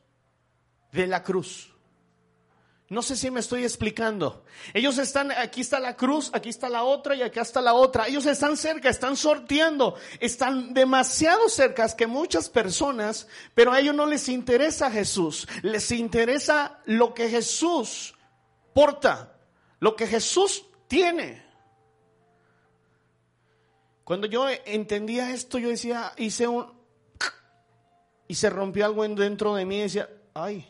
[0.93, 1.75] de la cruz.
[2.91, 4.45] No sé si me estoy explicando.
[4.73, 8.09] Ellos están, aquí está la cruz, aquí está la otra y acá está la otra.
[8.09, 14.07] Ellos están cerca, están sorteando, están demasiado cerca que muchas personas, pero a ellos no
[14.07, 15.47] les interesa Jesús.
[15.63, 18.15] Les interesa lo que Jesús
[18.73, 19.37] porta,
[19.81, 21.47] lo que Jesús tiene.
[24.03, 26.73] Cuando yo entendía esto, yo decía, hice un...
[28.27, 30.67] Y se rompió algo dentro de mí y decía, ay,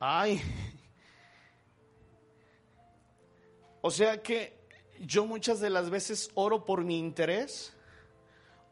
[0.00, 0.42] ay,
[3.82, 4.58] O sea que
[5.00, 7.74] yo muchas de las veces oro por mi interés,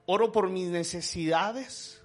[0.07, 2.01] oro por mis necesidades,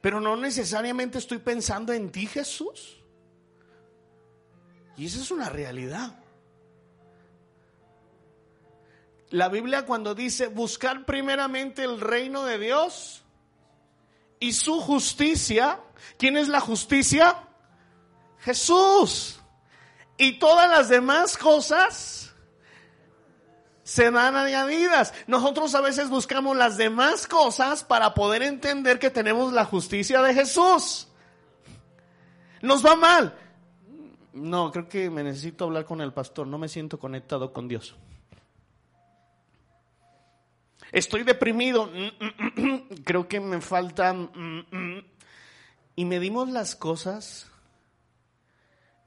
[0.00, 3.00] pero no necesariamente estoy pensando en ti, Jesús.
[4.96, 6.18] Y esa es una realidad.
[9.30, 13.22] La Biblia cuando dice buscar primeramente el reino de Dios
[14.40, 15.80] y su justicia,
[16.18, 17.48] ¿quién es la justicia?
[18.40, 19.41] Jesús.
[20.22, 22.32] Y todas las demás cosas
[23.82, 25.12] se dan añadidas.
[25.26, 30.32] Nosotros a veces buscamos las demás cosas para poder entender que tenemos la justicia de
[30.32, 31.08] Jesús.
[32.60, 33.36] Nos va mal.
[34.32, 36.46] No, creo que me necesito hablar con el pastor.
[36.46, 37.96] No me siento conectado con Dios.
[40.92, 41.90] Estoy deprimido.
[43.04, 44.30] Creo que me faltan...
[45.96, 47.51] Y medimos las cosas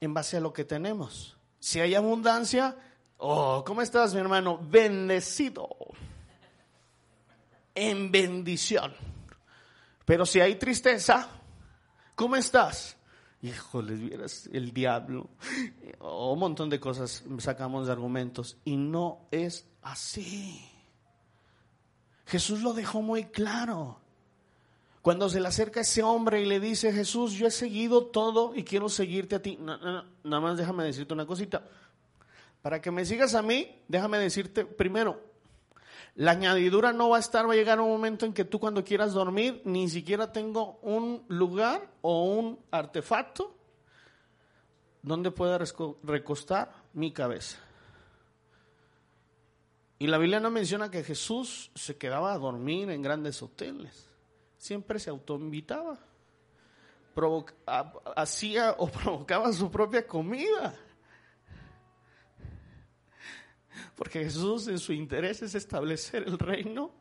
[0.06, 1.38] en base a lo que tenemos.
[1.60, 2.78] Si hay abundancia,
[3.18, 4.60] oh, ¿cómo estás, mi hermano?
[4.62, 5.68] Bendecido.
[7.74, 8.94] En bendición.
[10.06, 11.28] Pero si hay tristeza,
[12.16, 12.96] ¿cómo estás?
[13.42, 15.30] Híjole, vieras el diablo.
[16.00, 18.58] Oh, un montón de cosas sacamos de argumentos.
[18.64, 20.64] Y no es así.
[22.26, 24.00] Jesús lo dejó muy claro.
[25.06, 28.64] Cuando se le acerca ese hombre y le dice, Jesús, yo he seguido todo y
[28.64, 29.56] quiero seguirte a ti.
[29.62, 31.64] nada más déjame decirte una cosita.
[32.64, 35.22] Para que me sigas a mí, déjame decirte primero,
[36.16, 38.84] la añadidura no va a estar, va a llegar un momento en que tú cuando
[38.84, 43.56] quieras dormir, ni siquiera tengo un lugar o un artefacto
[45.04, 45.60] donde pueda
[46.02, 47.60] recostar mi cabeza.
[50.00, 54.15] Y la Biblia no menciona que Jesús se quedaba a dormir en grandes hoteles
[54.66, 56.00] siempre se autoinvitaba.
[58.16, 60.76] hacía o provocaba su propia comida.
[63.96, 66.92] Porque Jesús en su interés es establecer el reino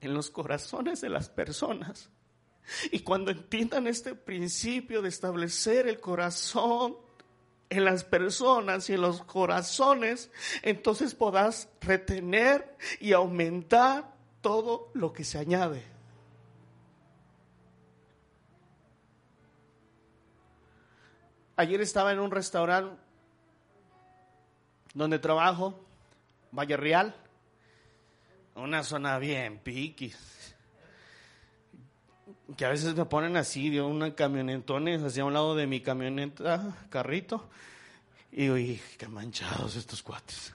[0.00, 2.10] en los corazones de las personas.
[2.90, 6.96] Y cuando entiendan este principio de establecer el corazón
[7.70, 10.30] en las personas y en los corazones,
[10.62, 15.93] entonces podrás retener y aumentar todo lo que se añade.
[21.56, 22.96] Ayer estaba en un restaurante
[24.92, 25.78] donde trabajo,
[26.50, 27.14] Valle Real,
[28.56, 30.12] una zona bien piqui.
[32.56, 36.76] Que a veces me ponen así, de una camionetones hacia un lado de mi camioneta,
[36.90, 37.48] carrito,
[38.32, 40.52] y digo, qué manchados estos cuates.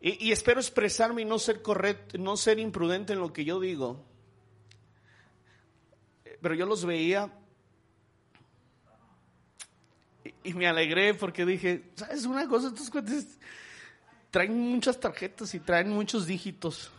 [0.00, 3.58] Y, y, espero expresarme y no ser correcto, no ser imprudente en lo que yo
[3.58, 4.04] digo.
[6.40, 7.32] Pero yo los veía
[10.46, 12.68] y me alegré porque dije, ¿sabes una cosa?
[12.68, 13.38] Estos cuates
[14.30, 16.90] traen muchas tarjetas y traen muchos dígitos.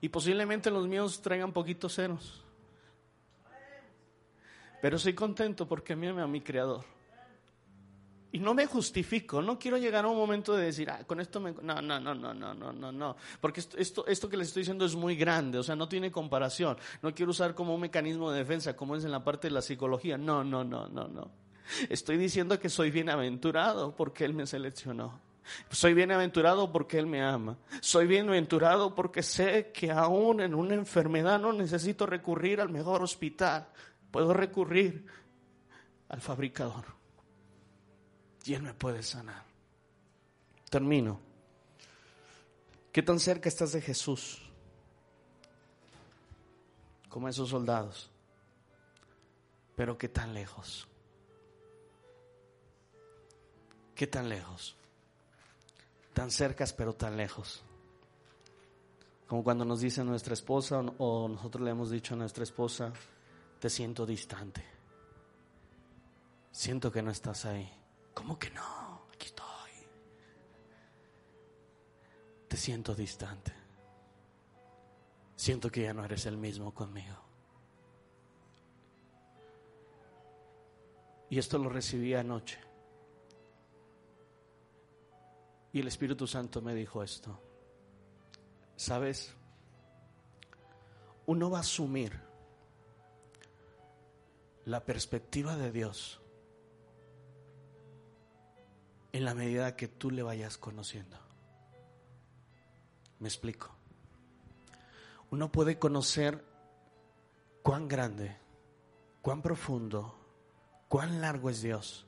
[0.00, 2.42] Y posiblemente los míos traigan poquitos ceros.
[4.80, 6.84] Pero soy contento porque me a mi creador.
[8.32, 11.40] Y no me justifico, no quiero llegar a un momento de decir, ah, con esto
[11.40, 11.52] me...
[11.62, 13.16] No, no, no, no, no, no, no, no.
[13.40, 16.12] Porque esto, esto, esto que les estoy diciendo es muy grande, o sea, no tiene
[16.12, 16.76] comparación.
[17.02, 19.62] No quiero usar como un mecanismo de defensa, como es en la parte de la
[19.62, 20.16] psicología.
[20.16, 21.30] No, no, no, no, no.
[21.88, 25.20] Estoy diciendo que soy bienaventurado porque Él me seleccionó.
[25.70, 27.56] Soy bienaventurado porque Él me ama.
[27.80, 33.66] Soy bienaventurado porque sé que aún en una enfermedad no necesito recurrir al mejor hospital.
[34.12, 35.04] Puedo recurrir
[36.08, 36.99] al fabricador.
[38.44, 39.44] Y Él me puede sanar.
[40.70, 41.20] Termino.
[42.92, 44.42] ¿Qué tan cerca estás de Jesús?
[47.08, 48.10] Como esos soldados.
[49.76, 50.86] Pero ¿qué tan lejos?
[53.94, 54.76] ¿Qué tan lejos?
[56.20, 57.62] tan cercas pero tan lejos.
[59.26, 62.92] Como cuando nos dice nuestra esposa o nosotros le hemos dicho a nuestra esposa,
[63.58, 64.62] te siento distante.
[66.52, 67.72] Siento que no estás ahí.
[68.14, 69.06] ¿Cómo que no?
[69.12, 69.70] Aquí estoy.
[72.48, 73.52] Te siento distante.
[75.36, 77.16] Siento que ya no eres el mismo conmigo.
[81.30, 82.58] Y esto lo recibí anoche.
[85.72, 87.40] Y el Espíritu Santo me dijo esto.
[88.76, 89.32] ¿Sabes?
[91.26, 92.18] Uno va a asumir
[94.64, 96.20] la perspectiva de Dios
[99.12, 101.18] en la medida que tú le vayas conociendo.
[103.18, 103.70] Me explico.
[105.30, 106.44] Uno puede conocer
[107.62, 108.36] cuán grande,
[109.22, 110.16] cuán profundo,
[110.88, 112.06] cuán largo es Dios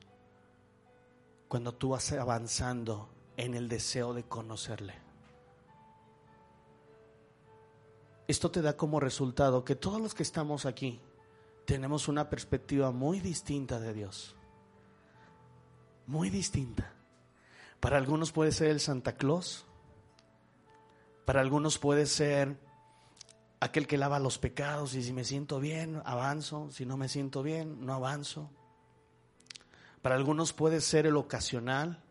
[1.53, 4.95] cuando tú vas avanzando en el deseo de conocerle.
[8.27, 10.99] Esto te da como resultado que todos los que estamos aquí
[11.65, 14.35] tenemos una perspectiva muy distinta de Dios.
[16.07, 16.92] Muy distinta.
[17.83, 19.65] Para algunos puede ser el Santa Claus.
[21.25, 22.57] Para algunos puede ser
[23.59, 26.71] aquel que lava los pecados y si me siento bien, avanzo.
[26.71, 28.49] Si no me siento bien, no avanzo.
[30.01, 32.01] Para algunos puede ser el ocasional.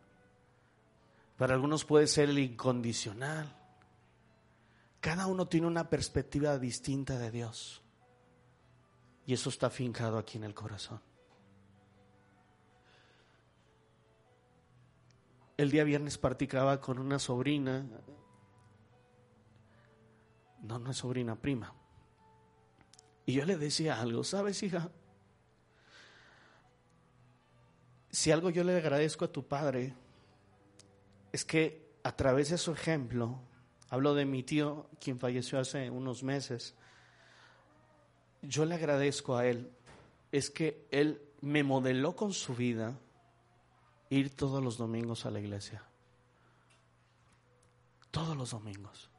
[1.39, 3.57] Para algunos puede ser el incondicional.
[5.01, 7.81] Cada uno tiene una perspectiva distinta de Dios.
[9.25, 11.01] Y eso está fincado aquí en el corazón.
[15.63, 17.87] El día viernes practicaba con una sobrina.
[20.61, 21.73] No, no es sobrina, prima.
[23.27, 24.91] Y yo le decía algo, ¿sabes, hija?
[28.11, 29.95] Si algo yo le agradezco a tu padre
[31.31, 33.39] es que a través de su ejemplo,
[33.89, 36.75] hablo de mi tío, quien falleció hace unos meses,
[38.43, 39.71] yo le agradezco a él,
[40.33, 42.99] es que él me modeló con su vida
[44.17, 45.83] ir todos los domingos a la iglesia.
[48.11, 49.11] Todos los domingos.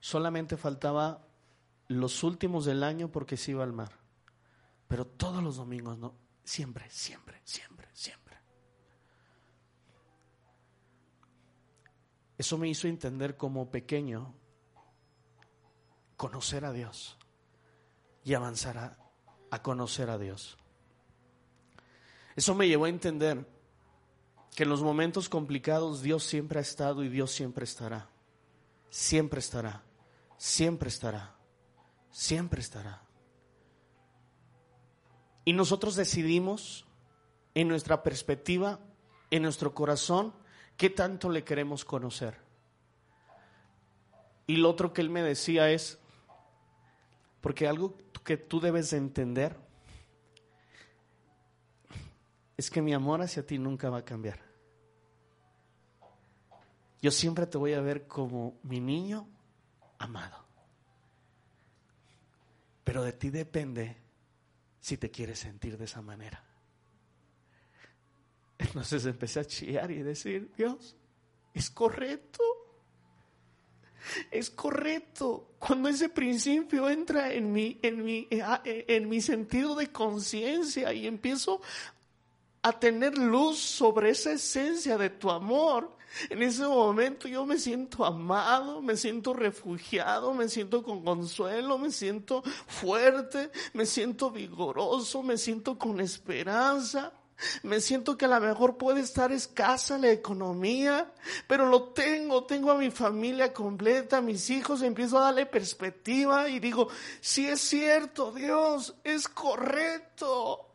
[0.00, 1.26] Solamente faltaba
[1.88, 3.92] los últimos del año porque se iba al mar.
[4.88, 8.38] Pero todos los domingos, no, siempre, siempre, siempre, siempre.
[12.38, 14.34] Eso me hizo entender como pequeño
[16.16, 17.18] conocer a Dios
[18.24, 18.98] y avanzar a,
[19.50, 20.56] a, conocer a Dios.
[22.36, 23.46] Eso me llevó a entender
[24.54, 28.08] que en los momentos complicados Dios siempre ha estado y Dios siempre estará.
[28.88, 29.82] Siempre estará.
[30.36, 31.36] Siempre estará.
[32.10, 33.02] Siempre estará.
[35.44, 36.86] Y nosotros decidimos
[37.54, 38.80] en nuestra perspectiva,
[39.30, 40.34] en nuestro corazón,
[40.80, 42.38] ¿Qué tanto le queremos conocer?
[44.46, 45.98] Y lo otro que él me decía es,
[47.42, 49.58] porque algo que tú debes de entender
[52.60, 54.38] es que mi amor hacia ti nunca va a cambiar.
[57.00, 59.26] Yo siempre te voy a ver como mi niño
[59.96, 60.44] amado.
[62.84, 63.96] Pero de ti depende
[64.78, 66.44] si te quieres sentir de esa manera.
[68.58, 70.94] Entonces empecé a chillar y decir, Dios,
[71.54, 72.42] es correcto.
[74.30, 75.54] Es correcto.
[75.58, 81.62] Cuando ese principio entra en mi, en mi, en mi sentido de conciencia y empiezo
[82.62, 85.96] a tener luz sobre esa esencia de tu amor,
[86.28, 91.90] en ese momento yo me siento amado, me siento refugiado, me siento con consuelo, me
[91.90, 97.12] siento fuerte, me siento vigoroso, me siento con esperanza.
[97.62, 101.10] Me siento que a lo mejor puede estar escasa la economía,
[101.46, 106.50] pero lo tengo, tengo a mi familia completa, a mis hijos, empiezo a darle perspectiva
[106.50, 106.88] y digo,
[107.22, 110.69] si es cierto, Dios, es correcto.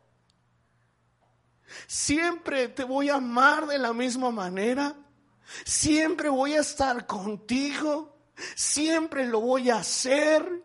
[1.86, 4.94] Siempre te voy a amar de la misma manera.
[5.64, 8.16] Siempre voy a estar contigo.
[8.54, 10.62] Siempre lo voy a hacer.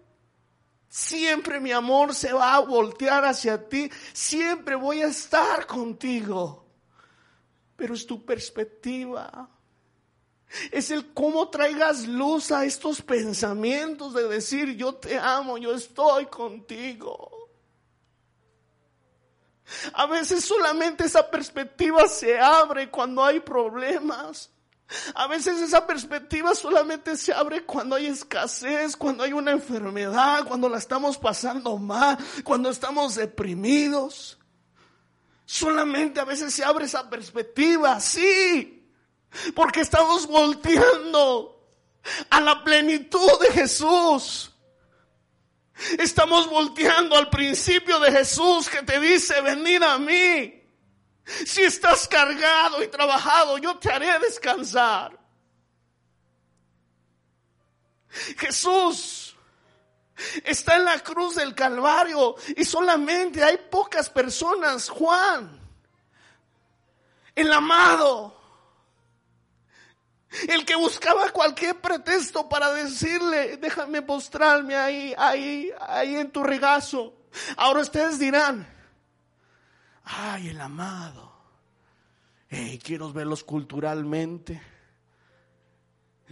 [0.90, 3.90] Siempre mi amor se va a voltear hacia ti.
[4.14, 6.66] Siempre voy a estar contigo.
[7.76, 9.50] Pero es tu perspectiva.
[10.72, 16.26] Es el cómo traigas luz a estos pensamientos de decir yo te amo, yo estoy
[16.26, 17.41] contigo.
[19.94, 24.50] A veces solamente esa perspectiva se abre cuando hay problemas.
[25.16, 30.68] A veces esa perspectiva solamente se abre cuando hay escasez, cuando hay una enfermedad, cuando
[30.68, 34.38] la estamos pasando mal, cuando estamos deprimidos.
[35.46, 38.90] Solamente a veces se abre esa perspectiva, sí,
[39.56, 41.62] porque estamos volteando
[42.30, 44.51] a la plenitud de Jesús.
[45.98, 50.58] Estamos volteando al principio de Jesús que te dice, venid a mí.
[51.46, 55.18] Si estás cargado y trabajado, yo te haré descansar.
[58.38, 59.36] Jesús
[60.44, 64.90] está en la cruz del Calvario y solamente hay pocas personas.
[64.90, 65.60] Juan,
[67.36, 68.41] el amado,
[70.48, 77.14] el que buscaba cualquier pretexto para decirle, déjame postrarme ahí, ahí, ahí en tu regazo.
[77.58, 78.68] Ahora ustedes dirán,
[80.04, 81.32] ay, el amado.
[82.50, 84.62] Hey, quiero verlos culturalmente.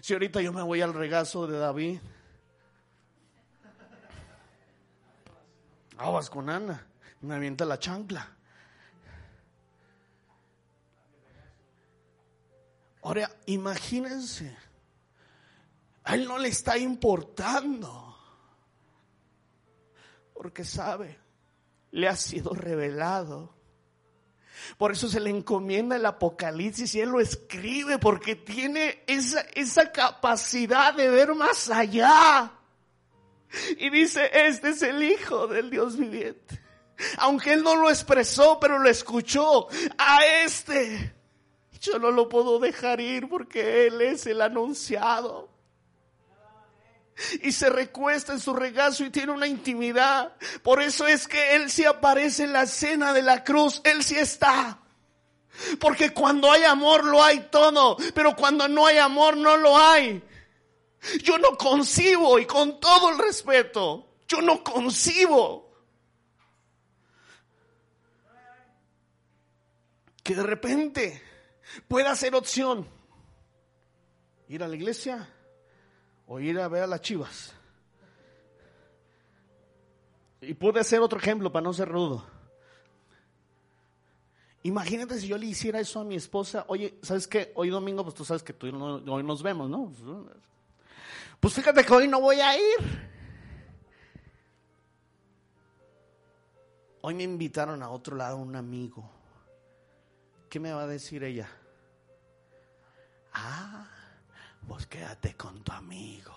[0.02, 2.00] Si ahorita yo me voy al regazo de David.
[5.98, 6.88] Aguas con Ana,
[7.22, 8.39] me avienta la chancla.
[13.02, 14.56] Ahora, imagínense,
[16.04, 18.18] a él no le está importando,
[20.34, 21.18] porque sabe,
[21.92, 23.54] le ha sido revelado.
[24.78, 29.92] Por eso se le encomienda el Apocalipsis y él lo escribe porque tiene esa, esa
[29.92, 32.52] capacidad de ver más allá.
[33.78, 36.62] Y dice, este es el Hijo del Dios viviente.
[37.18, 39.68] Aunque él no lo expresó, pero lo escuchó.
[39.98, 41.16] A este
[41.80, 45.50] yo no lo puedo dejar ir porque Él es el anunciado.
[47.42, 50.34] Y se recuesta en su regazo y tiene una intimidad.
[50.64, 53.82] Por eso es que Él sí aparece en la escena de la cruz.
[53.84, 54.80] Él sí está.
[55.80, 57.98] Porque cuando hay amor lo hay todo.
[58.14, 60.24] Pero cuando no hay amor no lo hay.
[61.24, 65.70] Yo no concibo y con todo el respeto, yo no concibo
[70.22, 71.29] que de repente
[71.88, 72.88] pueda ser opción
[74.48, 75.28] ir a la iglesia
[76.28, 77.54] o ir a ver a las chivas.
[80.42, 82.26] Y puede ser otro ejemplo para no ser rudo.
[84.64, 86.66] Imagínate si yo le hiciera eso a mi esposa.
[86.68, 87.52] Oye, ¿sabes qué?
[87.56, 89.94] Hoy domingo, pues tú sabes que tú hoy nos vemos, ¿no?
[91.40, 93.10] Pues fíjate que hoy no voy a ir.
[97.02, 99.10] Hoy me invitaron a otro lado un amigo.
[100.50, 101.50] ¿Qué me va a decir ella?
[103.34, 103.88] Ah,
[104.68, 106.36] pues quédate con tu amigo,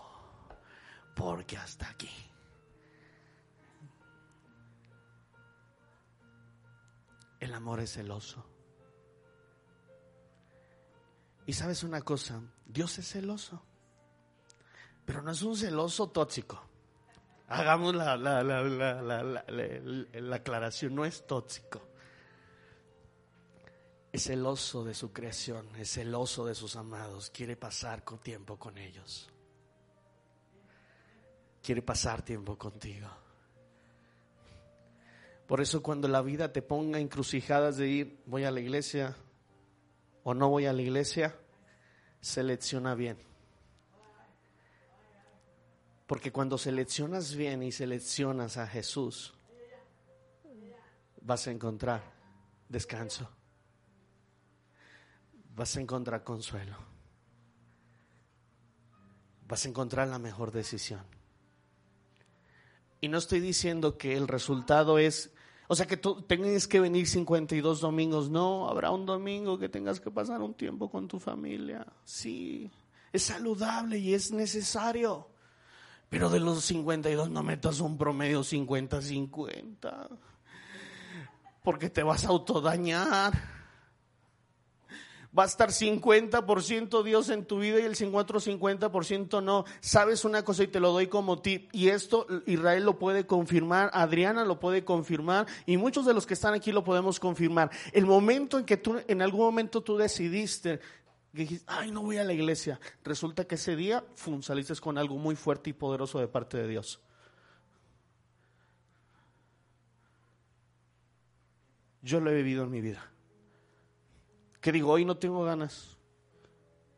[1.14, 2.10] porque hasta aquí.
[7.40, 8.46] El amor es celoso.
[11.44, 13.64] Y sabes una cosa, Dios es celoso,
[15.04, 16.62] pero no es un celoso tóxico.
[17.48, 21.91] Hagamos la, la, la, la aclaración, no es tóxico
[24.12, 29.30] es celoso de su creación, es celoso de sus amados, quiere pasar tiempo con ellos.
[31.62, 33.08] Quiere pasar tiempo contigo.
[35.46, 39.16] Por eso cuando la vida te ponga encrucijadas de ir, voy a la iglesia
[40.24, 41.34] o no voy a la iglesia,
[42.20, 43.16] selecciona bien.
[46.06, 49.32] Porque cuando seleccionas bien y seleccionas a Jesús,
[51.22, 52.02] vas a encontrar
[52.68, 53.41] descanso
[55.54, 56.76] vas a encontrar consuelo.
[59.46, 61.02] Vas a encontrar la mejor decisión.
[63.00, 65.32] Y no estoy diciendo que el resultado es,
[65.68, 68.30] o sea, que tú tengas que venir 52 domingos.
[68.30, 71.86] No, habrá un domingo que tengas que pasar un tiempo con tu familia.
[72.04, 72.70] Sí,
[73.12, 75.28] es saludable y es necesario.
[76.08, 80.08] Pero de los 52 no metas un promedio 50-50.
[81.64, 83.61] Porque te vas a autodañar
[85.36, 89.64] Va a estar 50% Dios en tu vida y el 50% no.
[89.80, 91.70] Sabes una cosa y te lo doy como tip.
[91.72, 96.34] Y esto Israel lo puede confirmar, Adriana lo puede confirmar y muchos de los que
[96.34, 97.70] están aquí lo podemos confirmar.
[97.92, 100.80] El momento en que tú, en algún momento tú decidiste
[101.32, 102.78] que dijiste, ay, no voy a la iglesia.
[103.02, 104.04] Resulta que ese día,
[104.42, 107.00] saliste con algo muy fuerte y poderoso de parte de Dios.
[112.02, 113.11] Yo lo he vivido en mi vida.
[114.62, 115.98] Que digo, hoy no tengo ganas.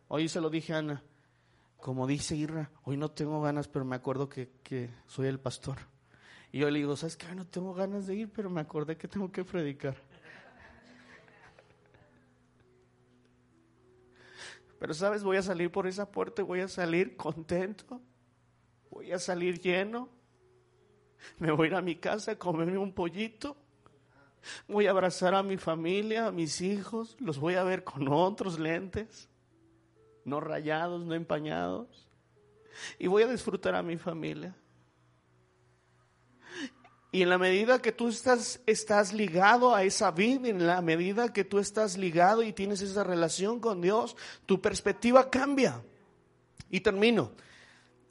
[0.09, 1.03] Hoy se lo dije a Ana.
[1.79, 5.79] Como dice Irra, hoy no tengo ganas, pero me acuerdo que, que soy el pastor.
[6.53, 7.35] Y yo le digo, ¿sabes qué?
[7.35, 9.97] No tengo ganas de ir, pero me acordé que tengo que predicar.
[14.79, 18.03] Pero sabes, voy a salir por esa puerta voy a salir contento.
[18.91, 20.11] Voy a salir lleno.
[21.39, 23.57] Me voy a ir a mi casa a comerme un pollito.
[24.69, 27.17] Voy a abrazar a mi familia, a mis hijos.
[27.19, 29.29] Los voy a ver con otros lentes.
[30.25, 32.09] No rayados, no empañados.
[32.99, 34.55] Y voy a disfrutar a mi familia.
[37.15, 41.45] Y en la medida que tú estás, ligado a esa vida, en la medida que
[41.45, 44.17] tú estás ligado y tienes esa relación con Dios,
[44.47, 45.81] tu perspectiva cambia.
[46.71, 47.31] Y termino.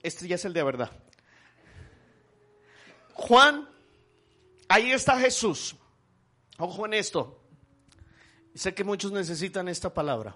[0.02, 0.92] Este ya es el de verdad.
[3.14, 3.68] Juan,
[4.70, 5.76] ahí está Jesús.
[6.58, 7.40] Ojo en esto.
[8.54, 10.36] Sé que muchos necesitan esta palabra.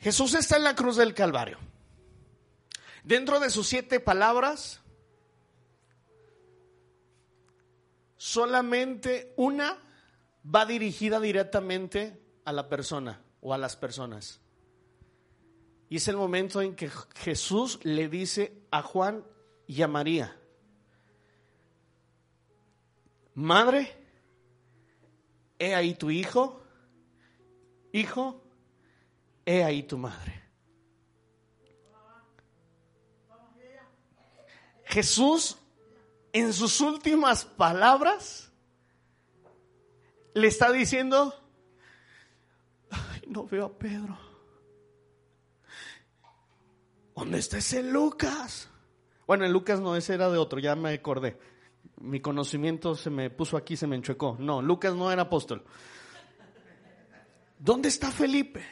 [0.00, 1.58] Jesús está en la cruz del Calvario.
[3.04, 4.80] Dentro de sus siete palabras,
[8.16, 9.78] solamente una
[10.54, 14.40] va dirigida directamente a la persona o a las personas.
[15.90, 19.24] Y es el momento en que Jesús le dice a Juan
[19.66, 20.34] y a María,
[23.34, 23.97] Madre,
[25.58, 26.62] he ahí tu hijo,
[27.92, 28.42] hijo,
[29.44, 30.42] he ahí tu madre.
[34.84, 35.58] Jesús
[36.32, 38.50] en sus últimas palabras
[40.34, 41.34] le está diciendo,
[43.26, 44.18] no veo a Pedro.
[47.14, 48.68] ¿Dónde está ese Lucas?
[49.26, 51.38] Bueno, el Lucas no, ese era de otro, ya me acordé.
[52.00, 54.36] Mi conocimiento se me puso aquí, se me enchuecó.
[54.38, 55.64] No, Lucas no era apóstol.
[57.58, 58.64] ¿Dónde está Felipe?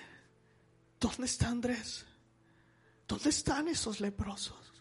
[1.00, 2.06] ¿Dónde está Andrés?
[3.06, 4.72] ¿Dónde están esos leprosos?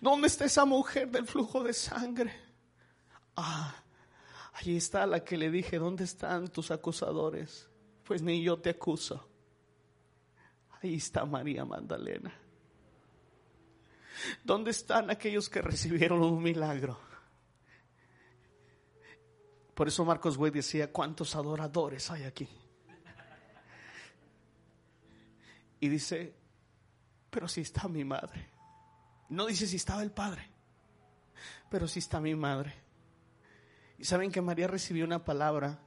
[0.00, 2.32] ¿Dónde está esa mujer del flujo de sangre?
[3.36, 3.74] Ah,
[4.54, 7.68] allí está la que le dije, ¿dónde están tus acusadores?
[8.04, 9.28] Pues ni yo te acuso.
[10.82, 12.32] Ahí está María Magdalena.
[14.44, 16.98] ¿Dónde están aquellos que recibieron un milagro?
[19.82, 22.48] Por eso Marcos Güey decía, ¿cuántos adoradores hay aquí?
[25.80, 26.36] Y dice,
[27.28, 28.48] pero si está mi madre.
[29.30, 30.48] No dice si estaba el Padre,
[31.68, 32.72] pero si está mi madre.
[33.98, 35.80] Y saben que María recibió una palabra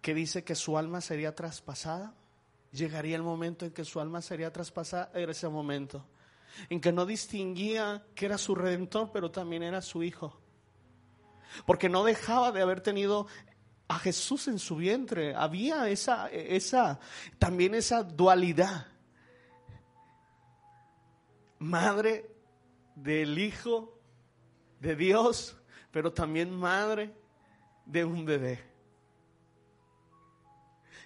[0.00, 2.14] que dice que su alma sería traspasada.
[2.70, 6.06] Llegaría el momento en que su alma sería traspasada, era ese momento.
[6.68, 10.40] En que no distinguía que era su redentor, pero también era su hijo.
[11.66, 13.26] Porque no dejaba de haber tenido
[13.88, 15.34] a Jesús en su vientre.
[15.34, 17.00] Había esa, esa,
[17.38, 18.86] también esa dualidad.
[21.58, 22.30] Madre
[22.94, 23.98] del Hijo
[24.80, 25.56] de Dios,
[25.90, 27.12] pero también madre
[27.86, 28.62] de un bebé.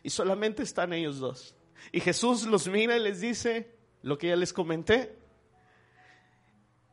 [0.02, 1.54] Y solamente están ellos dos.
[1.90, 5.16] Y Jesús los mira y les dice lo que ya les comenté.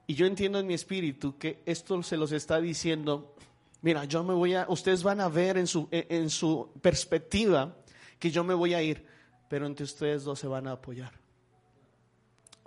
[0.08, 3.36] Y yo entiendo en mi espíritu que esto se los está diciendo.
[3.82, 7.78] Mira, yo me voy a, ustedes van a ver en su, en su perspectiva
[8.20, 9.06] que yo me voy a ir,
[9.48, 11.14] pero entre ustedes dos se van a apoyar.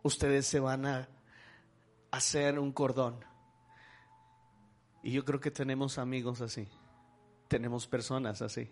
[0.03, 1.09] Ustedes se van a
[2.11, 3.25] hacer un cordón.
[5.03, 6.69] Y yo creo que tenemos amigos así,
[7.49, 8.71] tenemos personas así,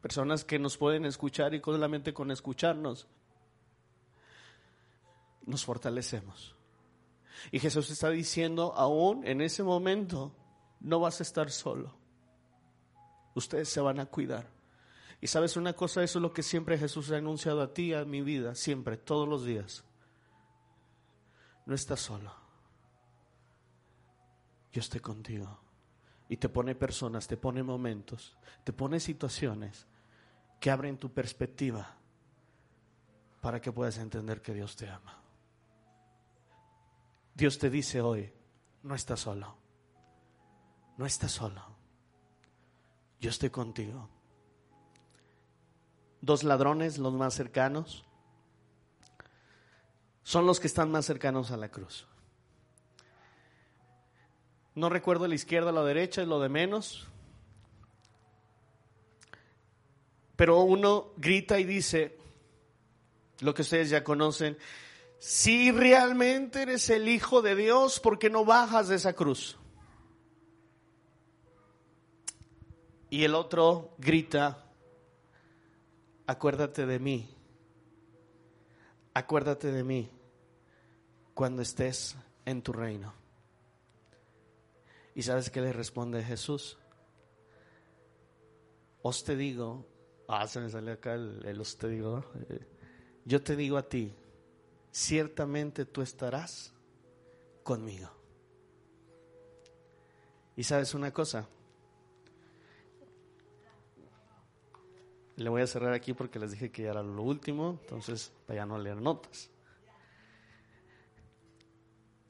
[0.00, 3.08] personas que nos pueden escuchar y solamente con escucharnos
[5.44, 6.54] nos fortalecemos.
[7.50, 10.32] Y Jesús está diciendo, aún en ese momento,
[10.84, 11.92] no vas a estar solo.
[13.34, 14.46] Ustedes se van a cuidar.
[15.20, 18.04] Y sabes una cosa, eso es lo que siempre Jesús ha anunciado a ti, a
[18.04, 19.82] mi vida, siempre, todos los días
[21.66, 22.30] no estás solo.
[24.72, 25.58] Yo estoy contigo.
[26.28, 29.86] Y te pone personas, te pone momentos, te pone situaciones
[30.60, 31.96] que abren tu perspectiva
[33.40, 35.22] para que puedas entender que Dios te ama.
[37.34, 38.32] Dios te dice hoy,
[38.82, 39.63] no estás solo.
[40.96, 41.62] No estás solo.
[43.20, 44.08] Yo estoy contigo.
[46.20, 48.04] dos ladrones, los más cercanos,
[50.22, 52.06] son los que están más cercanos a la cruz.
[54.74, 57.06] No recuerdo la izquierda o la derecha, es lo de menos.
[60.36, 62.18] Pero uno grita y dice,
[63.40, 64.56] lo que ustedes ya conocen,
[65.18, 69.58] si realmente eres el Hijo de Dios, ¿por qué no bajas de esa cruz?
[73.14, 74.72] Y el otro grita,
[76.26, 77.32] acuérdate de mí,
[79.14, 80.10] acuérdate de mí
[81.32, 83.14] cuando estés en tu reino.
[85.14, 86.76] ¿Y sabes qué le responde Jesús?
[89.02, 89.86] Os te digo,
[90.26, 92.66] ah, se me sale acá el, os te digo, eh,
[93.24, 94.12] yo te digo a ti,
[94.90, 96.74] ciertamente tú estarás
[97.62, 98.10] conmigo.
[100.56, 101.46] Y sabes una cosa,
[105.36, 108.60] le voy a cerrar aquí porque les dije que ya era lo último, entonces para
[108.60, 109.50] ya no leer notas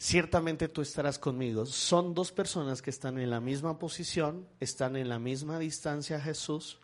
[0.04, 1.64] ciertamente tú estarás conmigo.
[1.64, 6.20] Son dos personas que están en la misma posición, están en la misma distancia a
[6.20, 6.78] Jesús,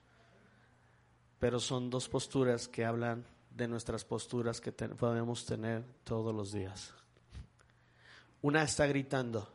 [1.38, 6.94] pero son dos posturas que hablan de nuestras posturas que podemos tener todos los días.
[8.40, 9.52] Una está gritando,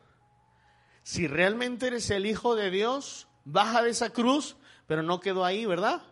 [1.01, 5.66] si realmente eres el Hijo de Dios, baja de esa cruz, pero no quedó ahí,
[5.66, 6.03] ¿verdad?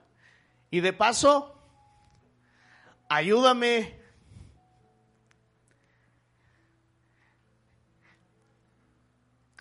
[0.74, 1.54] Y de paso,
[3.08, 4.02] ayúdame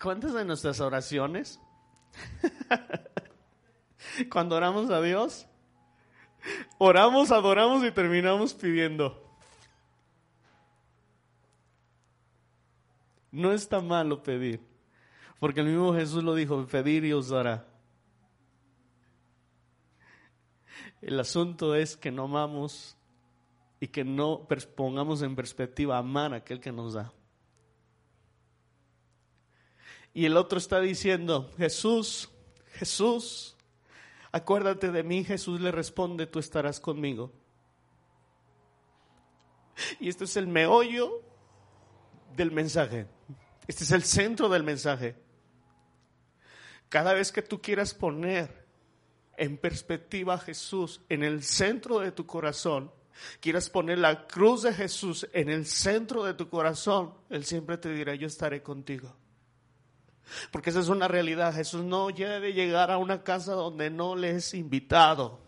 [0.01, 1.59] ¿Cuántas de nuestras oraciones,
[4.31, 5.45] cuando oramos a Dios,
[6.79, 9.23] oramos, adoramos y terminamos pidiendo?
[13.31, 14.61] No está malo pedir,
[15.39, 17.72] porque el mismo Jesús lo dijo, pedir y os dará.
[21.03, 22.95] El asunto es que no amamos
[23.81, 27.11] y que no pongamos en perspectiva amar a aquel que nos da.
[30.13, 32.29] Y el otro está diciendo, Jesús,
[32.75, 33.57] Jesús,
[34.31, 35.25] acuérdate de mí.
[35.25, 37.33] Jesús le responde, tú estarás conmigo.
[39.99, 41.21] Y este es el meollo
[42.37, 43.07] del mensaje.
[43.67, 45.17] Este es el centro del mensaje.
[46.87, 48.62] Cada vez que tú quieras poner
[49.37, 52.91] en perspectiva a Jesús en el centro de tu corazón,
[53.39, 57.93] quieras poner la cruz de Jesús en el centro de tu corazón, Él siempre te
[57.93, 59.15] dirá, yo estaré contigo.
[60.51, 61.53] Porque esa es una realidad.
[61.53, 65.39] Jesús no debe llegar a una casa donde no le es invitado.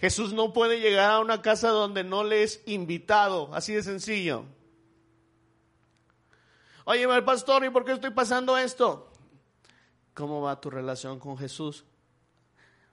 [0.00, 3.54] Jesús no puede llegar a una casa donde no le es invitado.
[3.54, 4.44] Así de sencillo.
[6.84, 9.11] Oye, pastor, ¿y por qué estoy pasando esto?
[10.14, 11.84] ¿Cómo va tu relación con Jesús?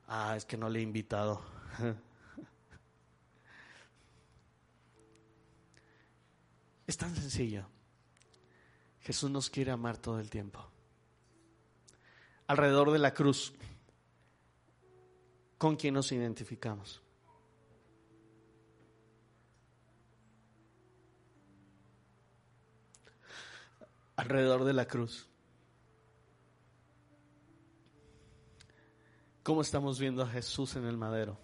[0.07, 1.41] Ah, es que no le he invitado.
[6.87, 7.67] Es tan sencillo.
[9.01, 10.67] Jesús nos quiere amar todo el tiempo.
[12.47, 13.53] Alrededor de la cruz,
[15.59, 16.99] ¿con quién nos identificamos?
[24.15, 25.28] Alrededor de la cruz.
[29.49, 31.35] ¿Cómo estamos viendo a Jesús en el madero?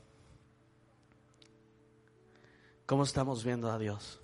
[2.86, 4.22] ¿Cómo estamos viendo a Dios?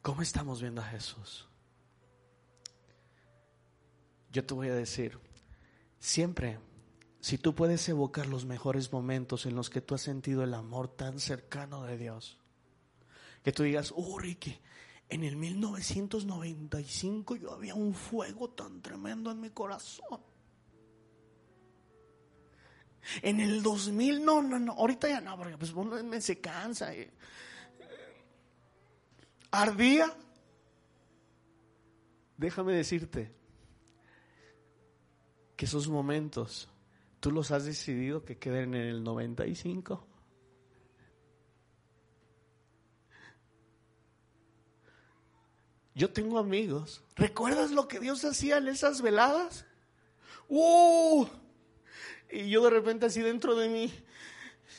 [0.00, 1.48] ¿Cómo estamos viendo a Jesús?
[4.30, 5.18] Yo te voy a decir,
[5.98, 6.60] siempre,
[7.18, 10.86] si tú puedes evocar los mejores momentos en los que tú has sentido el amor
[10.86, 12.38] tan cercano de Dios,
[13.42, 14.60] que tú digas, oh Ricky,
[15.08, 20.29] en el 1995 yo había un fuego tan tremendo en mi corazón.
[23.22, 26.94] En el 2000, no, no, no, ahorita ya no, porque pues me se cansa.
[26.94, 27.10] Eh
[29.50, 30.14] ardía.
[32.36, 33.34] Déjame decirte
[35.56, 36.68] que esos momentos
[37.20, 40.06] tú los has decidido que queden en el 95.
[45.94, 47.02] Yo tengo amigos.
[47.16, 49.66] ¿Recuerdas lo que Dios hacía en esas veladas?
[50.48, 51.26] ¡Uh!
[52.32, 53.92] Y yo de repente así dentro de mí,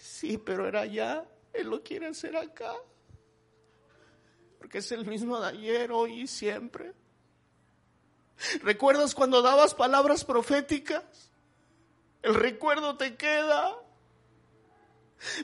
[0.02, 2.74] sí, pero era allá, Él lo quiere hacer acá
[4.62, 6.94] porque es el mismo de ayer, hoy y siempre.
[8.62, 11.32] ¿Recuerdas cuando dabas palabras proféticas?
[12.22, 13.76] El recuerdo te queda.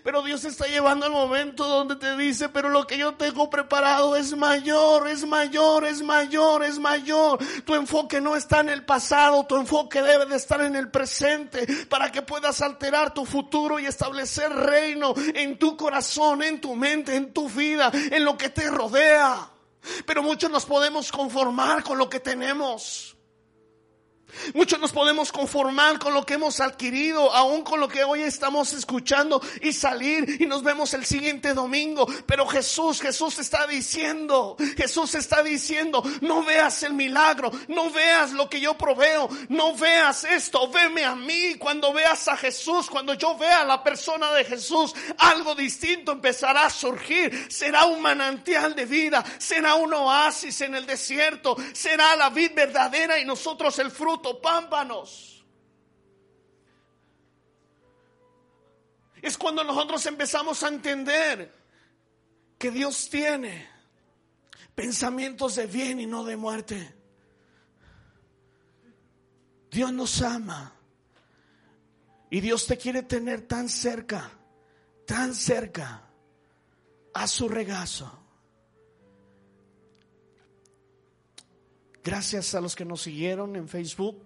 [0.03, 4.15] Pero Dios está llevando al momento donde te dice, pero lo que yo tengo preparado
[4.15, 7.39] es mayor, es mayor, es mayor, es mayor.
[7.63, 11.67] Tu enfoque no está en el pasado, tu enfoque debe de estar en el presente
[11.89, 17.15] para que puedas alterar tu futuro y establecer reino en tu corazón, en tu mente,
[17.15, 19.51] en tu vida, en lo que te rodea.
[20.05, 23.16] Pero muchos nos podemos conformar con lo que tenemos.
[24.53, 28.73] Muchos nos podemos conformar con lo que hemos adquirido, aún con lo que hoy estamos
[28.73, 32.07] escuchando y salir y nos vemos el siguiente domingo.
[32.25, 38.49] Pero Jesús, Jesús está diciendo, Jesús está diciendo, no veas el milagro, no veas lo
[38.49, 41.55] que yo proveo, no veas esto, veme a mí.
[41.55, 46.65] Cuando veas a Jesús, cuando yo vea a la persona de Jesús, algo distinto empezará
[46.65, 47.47] a surgir.
[47.49, 53.19] Será un manantial de vida, será un oasis en el desierto, será la vid verdadera
[53.19, 55.45] y nosotros el fruto pámpanos.
[59.22, 61.53] Es cuando nosotros empezamos a entender
[62.57, 63.68] que Dios tiene
[64.76, 66.95] pensamientos de bien y no de muerte.
[69.72, 70.74] Dios nos ama.
[72.30, 74.30] Y Dios te quiere tener tan cerca,
[75.05, 76.09] tan cerca
[77.13, 78.26] a su regazo.
[82.07, 84.23] Gracias a los que nos siguieron en Facebook.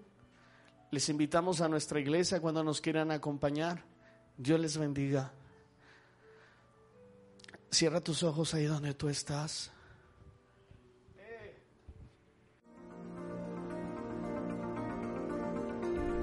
[0.91, 3.84] Les invitamos a nuestra iglesia cuando nos quieran acompañar.
[4.38, 5.34] Dios les bendiga.
[7.71, 9.71] Cierra tus ojos ahí donde tú estás.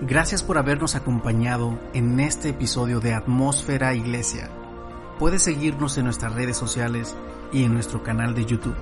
[0.02, 4.48] Gracias por habernos acompañado en este episodio de Atmósfera Iglesia.
[5.18, 7.16] Puedes seguirnos en nuestras redes sociales
[7.52, 8.76] y en nuestro canal de YouTube.